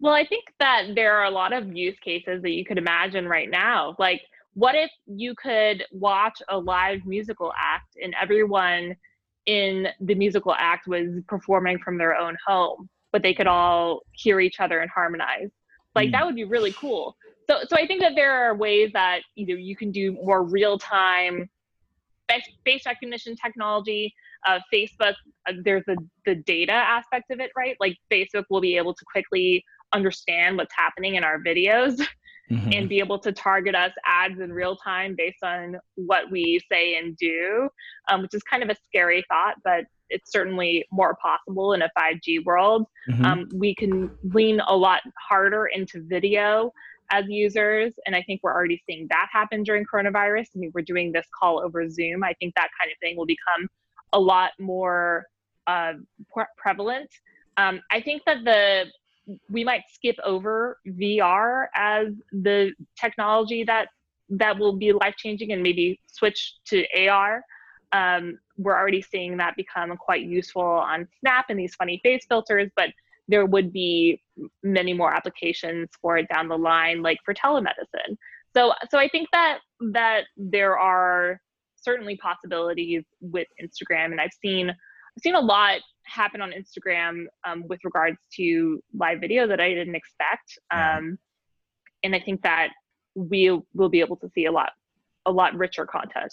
[0.01, 3.27] Well, I think that there are a lot of use cases that you could imagine
[3.27, 4.23] right now, like
[4.57, 8.97] what if you could watch a live musical act and everyone
[9.45, 14.41] in the musical act was performing from their own home but they could all hear
[14.41, 15.51] each other and harmonize
[15.95, 16.13] like mm.
[16.13, 17.17] that would be really cool
[17.49, 20.43] so so i think that there are ways that you know you can do more
[20.43, 21.49] real time
[22.65, 24.13] face recognition technology.
[24.47, 25.15] Uh, Facebook,
[25.49, 27.77] uh, there's the the data aspect of it, right?
[27.81, 31.97] Like Facebook will be able to quickly understand what's happening in our videos
[32.51, 32.73] mm-hmm.
[32.73, 36.97] and be able to target us ads in real time based on what we say
[36.97, 37.69] and do,
[38.09, 41.91] um, which is kind of a scary thought, but it's certainly more possible in a
[41.99, 42.87] 5G world.
[43.09, 43.25] Mm-hmm.
[43.25, 46.73] Um, we can lean a lot harder into video
[47.11, 50.47] as users, and I think we're already seeing that happen during coronavirus.
[50.55, 52.25] I mean, we're doing this call over Zoom.
[52.25, 53.69] I think that kind of thing will become
[54.13, 55.27] a lot more
[55.67, 55.95] uh,
[56.57, 57.11] prevalent.
[57.57, 58.87] Um, I think that the
[59.51, 63.89] we might skip over VR as the technology that
[64.29, 67.43] that will be life changing and maybe switch to AR.
[67.93, 72.71] Um, we're already seeing that become quite useful on Snap and these funny face filters,
[72.77, 72.91] but
[73.29, 74.23] there would be
[74.63, 78.17] many more applications for it down the line, like for telemedicine.
[78.55, 79.59] So, so I think that
[79.93, 81.41] that there are
[81.77, 87.65] certainly possibilities with Instagram, and I've seen I've seen a lot happen on Instagram um,
[87.69, 90.59] with regards to live video that I didn't expect.
[90.71, 91.19] Um,
[92.03, 92.69] and I think that
[93.15, 94.71] we will be able to see a lot,
[95.25, 96.33] a lot richer content.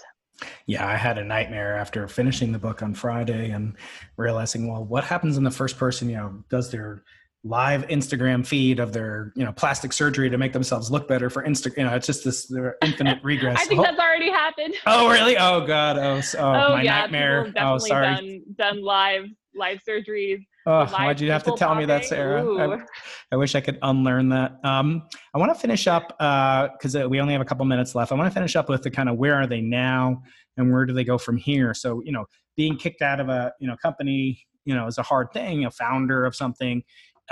[0.65, 3.76] Yeah, I had a nightmare after finishing the book on Friday and
[4.17, 7.03] realizing, well, what happens in the first person, you know, does their
[7.45, 11.43] live Instagram feed of their you know plastic surgery to make themselves look better for
[11.43, 11.76] Insta.
[11.76, 12.51] You know, it's just this
[12.82, 13.57] infinite regress.
[13.61, 13.84] I think oh.
[13.84, 14.74] that's already happened.
[14.86, 15.38] Oh really?
[15.38, 15.97] Oh god.
[15.97, 17.53] Oh, so, oh, oh my yeah, nightmare.
[17.57, 18.15] Oh sorry.
[18.15, 19.26] Done, done live
[19.56, 20.45] live surgeries.
[20.66, 22.43] Oh, why'd you have to tell me that, Sarah?
[22.43, 22.82] I,
[23.32, 24.64] I, wish I could unlearn that.
[24.64, 28.12] Um, I want to finish up because uh, we only have a couple minutes left.
[28.12, 30.22] I want to finish up with the kind of where are they now
[30.58, 31.74] and where do they go from here?
[31.74, 32.26] So, you know,
[32.56, 35.66] being kicked out of a you know company, you know, is a hard thing.
[35.66, 36.84] A founder of something,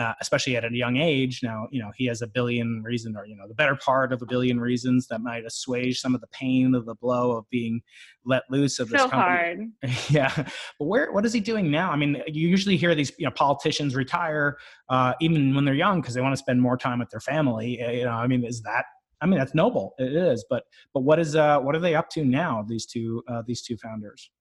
[0.01, 1.41] uh, especially at a young age.
[1.43, 4.21] Now, you know, he has a billion reasons, or you know, the better part of
[4.21, 7.81] a billion reasons that might assuage some of the pain of the blow of being
[8.25, 9.71] let loose of this so company.
[9.83, 9.99] hard.
[10.09, 10.33] yeah,
[10.79, 11.11] but where?
[11.11, 11.91] What is he doing now?
[11.91, 14.57] I mean, you usually hear these, you know, politicians retire
[14.89, 17.81] uh, even when they're young because they want to spend more time with their family.
[17.81, 18.85] Uh, you know, I mean, is that?
[19.21, 19.93] I mean, that's noble.
[19.99, 20.63] It is, but
[20.95, 22.65] but what is uh what are they up to now?
[22.67, 24.31] These two uh, these two founders.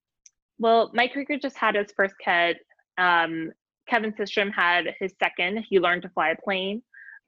[0.58, 2.56] Well, Mike Krieger just had his first kid
[3.00, 3.50] um,
[3.91, 5.64] Kevin Systrom had his second.
[5.68, 6.82] He learned to fly a plane.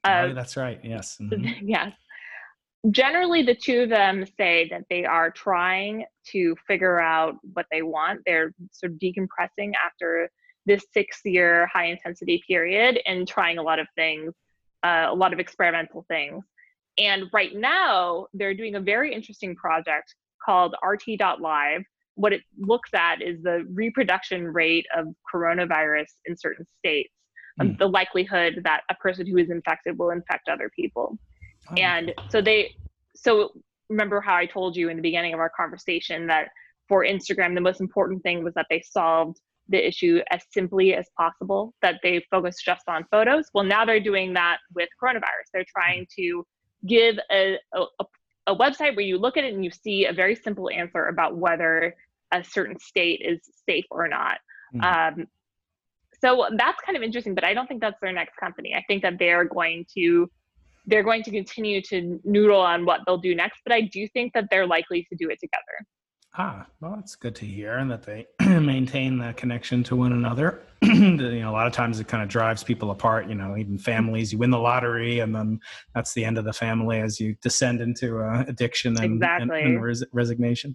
[0.04, 0.80] Uh, oh, that's right.
[0.82, 1.18] Yes.
[1.20, 1.68] Mm-hmm.
[1.68, 1.92] yes.
[2.90, 7.82] Generally, the two of them say that they are trying to figure out what they
[7.82, 8.20] want.
[8.26, 10.28] They're sort of decompressing after
[10.66, 14.32] this six year high intensity period and trying a lot of things,
[14.82, 16.44] uh, a lot of experimental things.
[16.98, 21.82] And right now, they're doing a very interesting project called RT.live,
[22.14, 27.12] what it looks at is the reproduction rate of coronavirus in certain states,
[27.60, 27.78] mm.
[27.78, 31.18] the likelihood that a person who is infected will infect other people.
[31.70, 31.74] Oh.
[31.74, 32.74] And so they,
[33.14, 33.52] so
[33.88, 36.48] remember how I told you in the beginning of our conversation that
[36.88, 41.06] for Instagram, the most important thing was that they solved the issue as simply as
[41.16, 43.46] possible, that they focused just on photos.
[43.54, 45.48] Well, now they're doing that with coronavirus.
[45.52, 46.44] They're trying to
[46.86, 48.04] give a, a, a
[48.48, 51.94] website where you look at it and you see a very simple answer about whether
[52.32, 54.38] a certain state is safe or not.
[54.74, 55.18] Mm.
[55.18, 55.26] Um,
[56.20, 58.74] so that's kind of interesting, but I don't think that's their next company.
[58.74, 60.30] I think that they're going to
[60.86, 64.32] they're going to continue to noodle on what they'll do next, but I do think
[64.32, 65.86] that they're likely to do it together.
[66.38, 70.62] Ah, well, it's good to hear, and that they maintain that connection to one another.
[70.82, 73.28] you know, a lot of times it kind of drives people apart.
[73.28, 74.32] You know, even families.
[74.32, 75.60] You win the lottery, and then
[75.94, 79.60] that's the end of the family as you descend into uh, addiction and, exactly.
[79.60, 80.74] and, and res- resignation.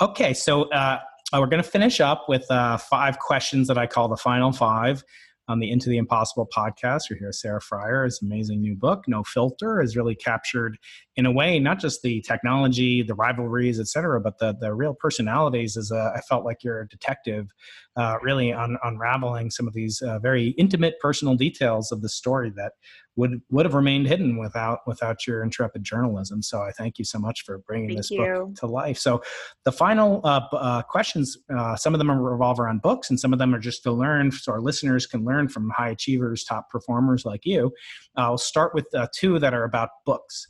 [0.00, 1.00] Okay, so uh,
[1.32, 5.02] we're going to finish up with uh, five questions that I call the final five
[5.48, 7.02] on the Into the Impossible podcast.
[7.10, 8.04] You're here, Sarah Frier.
[8.04, 10.78] His amazing new book, No Filter, has really captured,
[11.16, 14.94] in a way, not just the technology, the rivalries, et cetera, but the, the real
[14.94, 15.76] personalities.
[15.76, 17.50] As a, I felt like you're a detective,
[17.96, 22.50] uh, really un- unraveling some of these uh, very intimate personal details of the story
[22.56, 22.72] that
[23.16, 26.42] would would have remained hidden without without your intrepid journalism.
[26.42, 28.18] So I thank you so much for bringing thank this you.
[28.18, 28.98] book to life.
[28.98, 29.22] So
[29.64, 33.32] the final uh, uh, questions, uh, some of them are revolve around books, and some
[33.32, 36.70] of them are just to learn, so our listeners can learn from high achievers, top
[36.70, 37.72] performers like you.
[38.16, 40.46] I'll start with uh, two that are about books.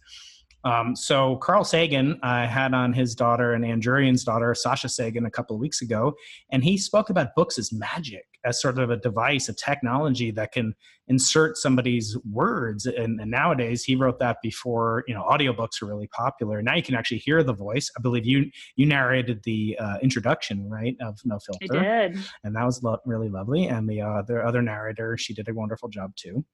[0.65, 5.27] Um, so Carl Sagan, I had on his daughter and Ann Druyan's daughter, Sasha Sagan,
[5.27, 6.15] a couple of weeks ago,
[6.51, 10.53] and he spoke about books as magic, as sort of a device, a technology that
[10.53, 10.75] can
[11.09, 12.87] insert somebody's words.
[12.87, 16.63] And, and nowadays, he wrote that before you know audiobooks are really popular.
[16.63, 17.91] Now you can actually hear the voice.
[17.99, 21.79] I believe you you narrated the uh, introduction, right, of No Filter.
[21.79, 23.67] I did, and that was lo- really lovely.
[23.67, 26.45] And the uh, the other narrator, she did a wonderful job too.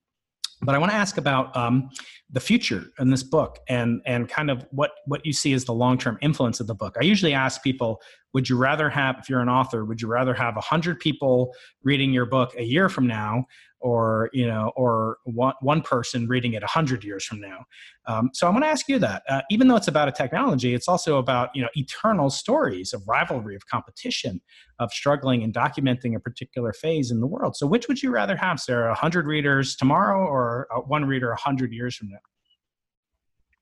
[0.62, 1.88] But I want to ask about um,
[2.30, 5.72] the future in this book and and kind of what what you see as the
[5.72, 6.96] long term influence of the book.
[7.00, 8.00] I usually ask people
[8.32, 11.52] would you rather have if you're an author would you rather have 100 people
[11.82, 13.44] reading your book a year from now
[13.80, 17.64] or you know or one, one person reading it 100 years from now?
[18.06, 19.22] Um, so i'm going to ask you that.
[19.28, 23.02] Uh, even though it's about a technology it's also about you know eternal stories of
[23.08, 24.40] rivalry of competition
[24.78, 27.56] of struggling and documenting a particular phase in the world.
[27.56, 31.72] So which would you rather have sarah 100 readers tomorrow or uh, one reader 100
[31.72, 32.18] years from now?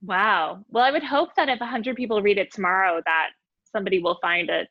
[0.02, 0.64] Wow.
[0.70, 3.30] Well i would hope that if 100 people read it tomorrow that
[3.78, 4.68] somebody will find it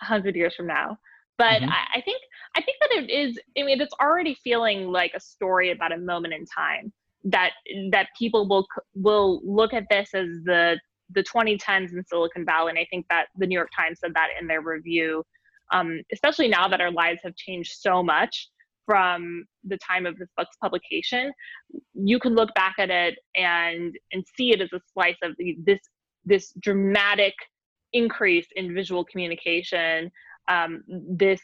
[0.00, 0.96] 100 years from now
[1.36, 1.70] but mm-hmm.
[1.70, 2.22] I, I, think
[2.56, 5.98] i think that it is i mean it's already feeling like a story about a
[5.98, 6.92] moment in time
[7.24, 7.50] that
[7.90, 10.78] that people will will look at this as the
[11.10, 14.28] the 2010s in silicon valley and i think that the new york times said that
[14.40, 15.22] in their review
[15.70, 18.48] um, especially now that our lives have changed so much
[18.86, 21.30] from the time of this book's publication
[21.92, 25.58] you can look back at it and and see it as a slice of the,
[25.66, 25.80] this
[26.24, 27.34] this dramatic
[27.92, 30.10] increase in visual communication,
[30.48, 31.40] um, this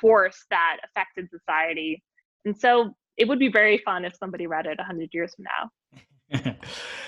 [0.00, 2.02] force that affected society.
[2.44, 6.56] And so it would be very fun if somebody read it 100 years from now.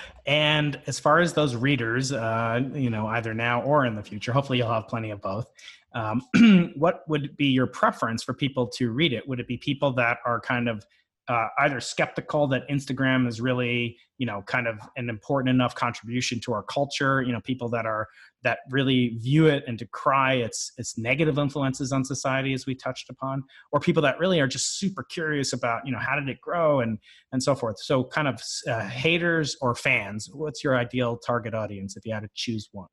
[0.25, 4.31] and as far as those readers, uh, you know, either now or in the future,
[4.31, 5.51] hopefully you'll have plenty of both.
[5.93, 6.21] Um,
[6.75, 9.27] what would be your preference for people to read it?
[9.27, 10.85] Would it be people that are kind of
[11.29, 16.39] uh, either skeptical that Instagram is really, you know, kind of an important enough contribution
[16.41, 17.21] to our culture.
[17.21, 18.07] You know, people that are
[18.43, 23.11] that really view it and decry its its negative influences on society, as we touched
[23.11, 26.41] upon, or people that really are just super curious about, you know, how did it
[26.41, 26.97] grow and
[27.31, 27.77] and so forth.
[27.79, 30.29] So, kind of uh, haters or fans.
[30.33, 32.87] What's your ideal target audience if you had to choose one?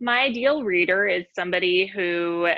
[0.00, 2.48] My ideal reader is somebody who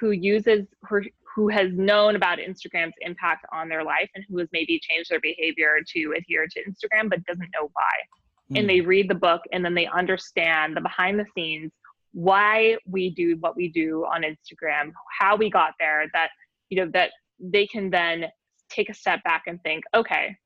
[0.00, 1.04] who uses her
[1.34, 5.20] who has known about Instagram's impact on their life and who has maybe changed their
[5.20, 8.52] behavior to adhere to Instagram but doesn't know why.
[8.52, 8.58] Mm.
[8.58, 8.66] And hmm.
[8.68, 11.72] they read the book and then they understand the behind the scenes
[12.14, 16.28] why we do what we do on Instagram, how we got there, that
[16.70, 17.10] you know that
[17.40, 18.26] they can then
[18.70, 20.36] take a step back and think, okay,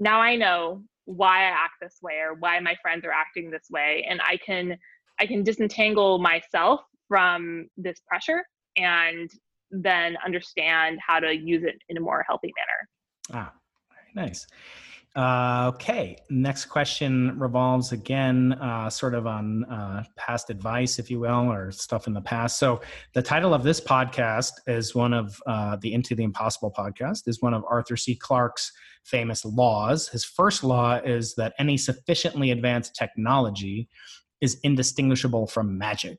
[0.00, 3.66] now I know why I act this way or why my friends are acting this
[3.70, 4.76] way and I can
[5.20, 8.42] I can disentangle myself from this pressure
[8.76, 9.30] and
[9.70, 13.44] then understand how to use it in a more healthy manner.
[13.44, 13.52] Ah,
[14.14, 14.46] nice.
[15.16, 21.20] Uh, okay, next question revolves again, uh, sort of on uh, past advice, if you
[21.20, 22.58] will, or stuff in the past.
[22.58, 22.80] So,
[23.12, 27.40] the title of this podcast is one of uh, the Into the Impossible podcast, is
[27.40, 28.16] one of Arthur C.
[28.16, 28.72] Clarke's
[29.04, 30.08] famous laws.
[30.08, 33.88] His first law is that any sufficiently advanced technology
[34.40, 36.18] is indistinguishable from magic.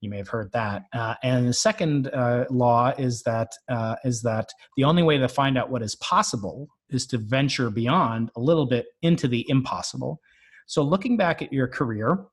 [0.00, 0.84] You may have heard that.
[0.92, 5.28] Uh, and the second uh, law is that uh, is that the only way to
[5.28, 10.20] find out what is possible is to venture beyond a little bit into the impossible.
[10.66, 12.24] So, looking back at your career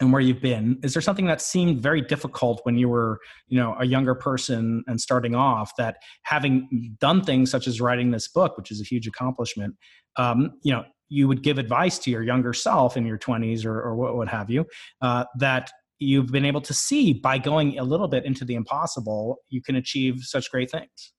[0.00, 3.60] and where you've been, is there something that seemed very difficult when you were, you
[3.60, 5.72] know, a younger person and starting off?
[5.76, 9.76] That having done things such as writing this book, which is a huge accomplishment,
[10.16, 13.80] um, you know, you would give advice to your younger self in your 20s or,
[13.80, 14.64] or what, what have you
[15.02, 19.38] uh, that you've been able to see by going a little bit into the impossible,
[19.48, 21.12] you can achieve such great things.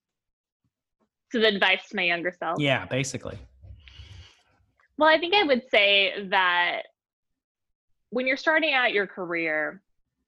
[1.32, 2.59] So, the advice to my younger self?
[2.59, 3.38] Yeah, basically.
[4.97, 6.84] Well, I think I would say that
[8.09, 9.82] when you're starting out your career,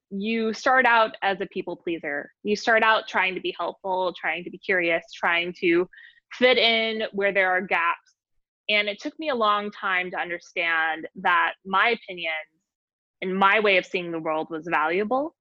[0.10, 2.32] you start out as a people pleaser.
[2.44, 5.88] You start out trying to be helpful, trying to be curious, trying to
[6.34, 8.16] fit in where there are gaps.
[8.70, 12.34] And it took me a long time to understand that my opinion
[13.22, 15.36] and my way of seeing the world was valuable.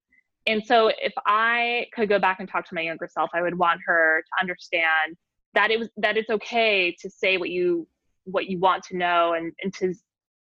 [0.47, 3.59] And so if I could go back and talk to my younger self, I would
[3.59, 5.17] want her to understand
[5.55, 7.89] that it was that it's okay to say what you
[8.25, 9.95] what you want to know and, and to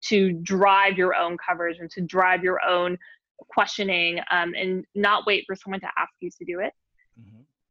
[0.05, 2.97] to drive your own coverage and to drive your own
[3.49, 6.73] questioning um, and not wait for someone to ask you to do it.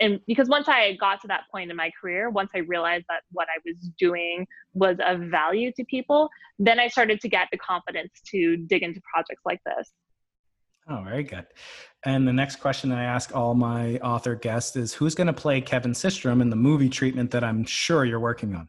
[0.01, 3.23] And because once I got to that point in my career, once I realized that
[3.33, 7.59] what I was doing was of value to people, then I started to get the
[7.59, 9.93] confidence to dig into projects like this.
[10.89, 11.47] Oh, very good.
[12.05, 15.33] And the next question that I ask all my author guests is who's going to
[15.33, 18.69] play Kevin Systrom in the movie treatment that I'm sure you're working on?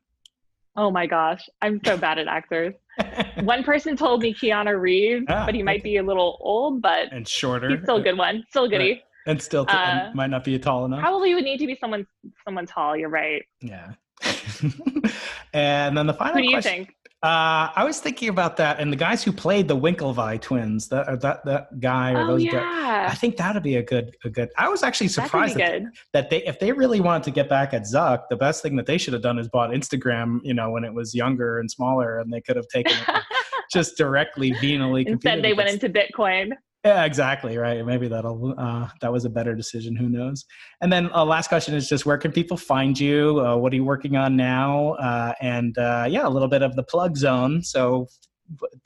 [0.75, 2.73] Oh my gosh, I'm so bad at actors.
[3.41, 7.11] one person told me Keanu Reeves, ah, but he might be a little old, but
[7.11, 7.69] and shorter.
[7.69, 9.03] He's still a good one, still a goodie.
[9.27, 10.99] And still t- uh, might not be tall enough.
[10.99, 12.07] Probably would need to be someone
[12.43, 12.97] someone tall.
[12.97, 13.43] You're right.
[13.61, 13.93] Yeah.
[15.53, 16.35] and then the final.
[16.35, 16.95] Who do you question, think?
[17.23, 21.21] Uh, I was thinking about that, and the guys who played the Winklevi twins, that
[21.21, 22.51] that that guy or oh, those yeah.
[22.51, 24.49] guys, I think that'd be a good a good.
[24.57, 27.83] I was actually surprised that, that, they, if they really wanted to get back at
[27.83, 30.83] Zuck, the best thing that they should have done is bought Instagram, you know, when
[30.83, 33.21] it was younger and smaller, and they could have taken it
[33.71, 35.05] just directly venally.
[35.05, 36.53] Instead, they went into Bitcoin.
[36.83, 37.57] Yeah, exactly.
[37.57, 37.85] Right.
[37.85, 39.95] Maybe that'll uh, that was a better decision.
[39.95, 40.45] Who knows?
[40.81, 43.39] And then uh, last question is just where can people find you?
[43.39, 44.93] Uh, what are you working on now?
[44.93, 47.61] Uh, and uh, yeah, a little bit of the plug zone.
[47.61, 48.07] So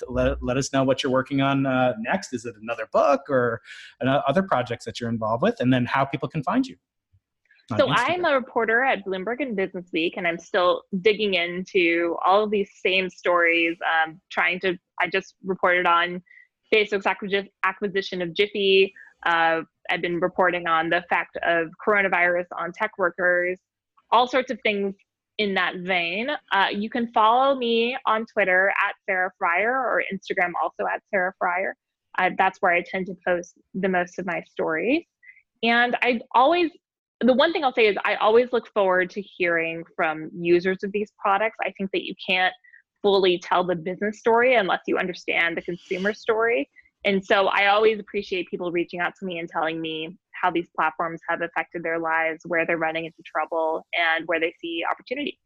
[0.10, 2.34] let, let us know what you're working on uh, next.
[2.34, 3.62] Is it another book or
[4.02, 5.56] other projects that you're involved with?
[5.60, 6.76] And then how people can find you.
[7.78, 12.44] So I'm a reporter at Bloomberg and Business Week, and I'm still digging into all
[12.44, 13.76] of these same stories.
[13.82, 16.22] Um, trying to, I just reported on
[16.76, 17.06] Facebook's
[17.64, 18.92] acquisition of Giphy.
[19.26, 23.58] Uh, I've been reporting on the effect of coronavirus on tech workers,
[24.12, 24.96] all sorts of things
[25.38, 26.30] in that vein.
[26.52, 31.34] Uh, you can follow me on Twitter at Sarah Frier or Instagram also at Sarah
[31.42, 31.74] Frier.
[32.18, 35.04] Uh, that's where I tend to post the most of my stories.
[35.64, 36.72] And I always,
[37.22, 40.92] the one thing I'll say is I always look forward to hearing from users of
[40.92, 41.58] these products.
[41.62, 42.54] I think that you can't
[43.06, 46.68] fully tell the business story unless you understand the consumer story.
[47.04, 50.68] And so I always appreciate people reaching out to me and telling me how these
[50.76, 55.40] platforms have affected their lives, where they're running into trouble, and where they see opportunity.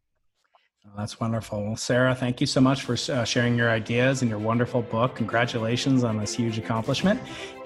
[0.85, 1.61] Oh, that's wonderful.
[1.61, 5.15] Well, Sarah, thank you so much for uh, sharing your ideas and your wonderful book.
[5.15, 7.19] Congratulations on this huge accomplishment.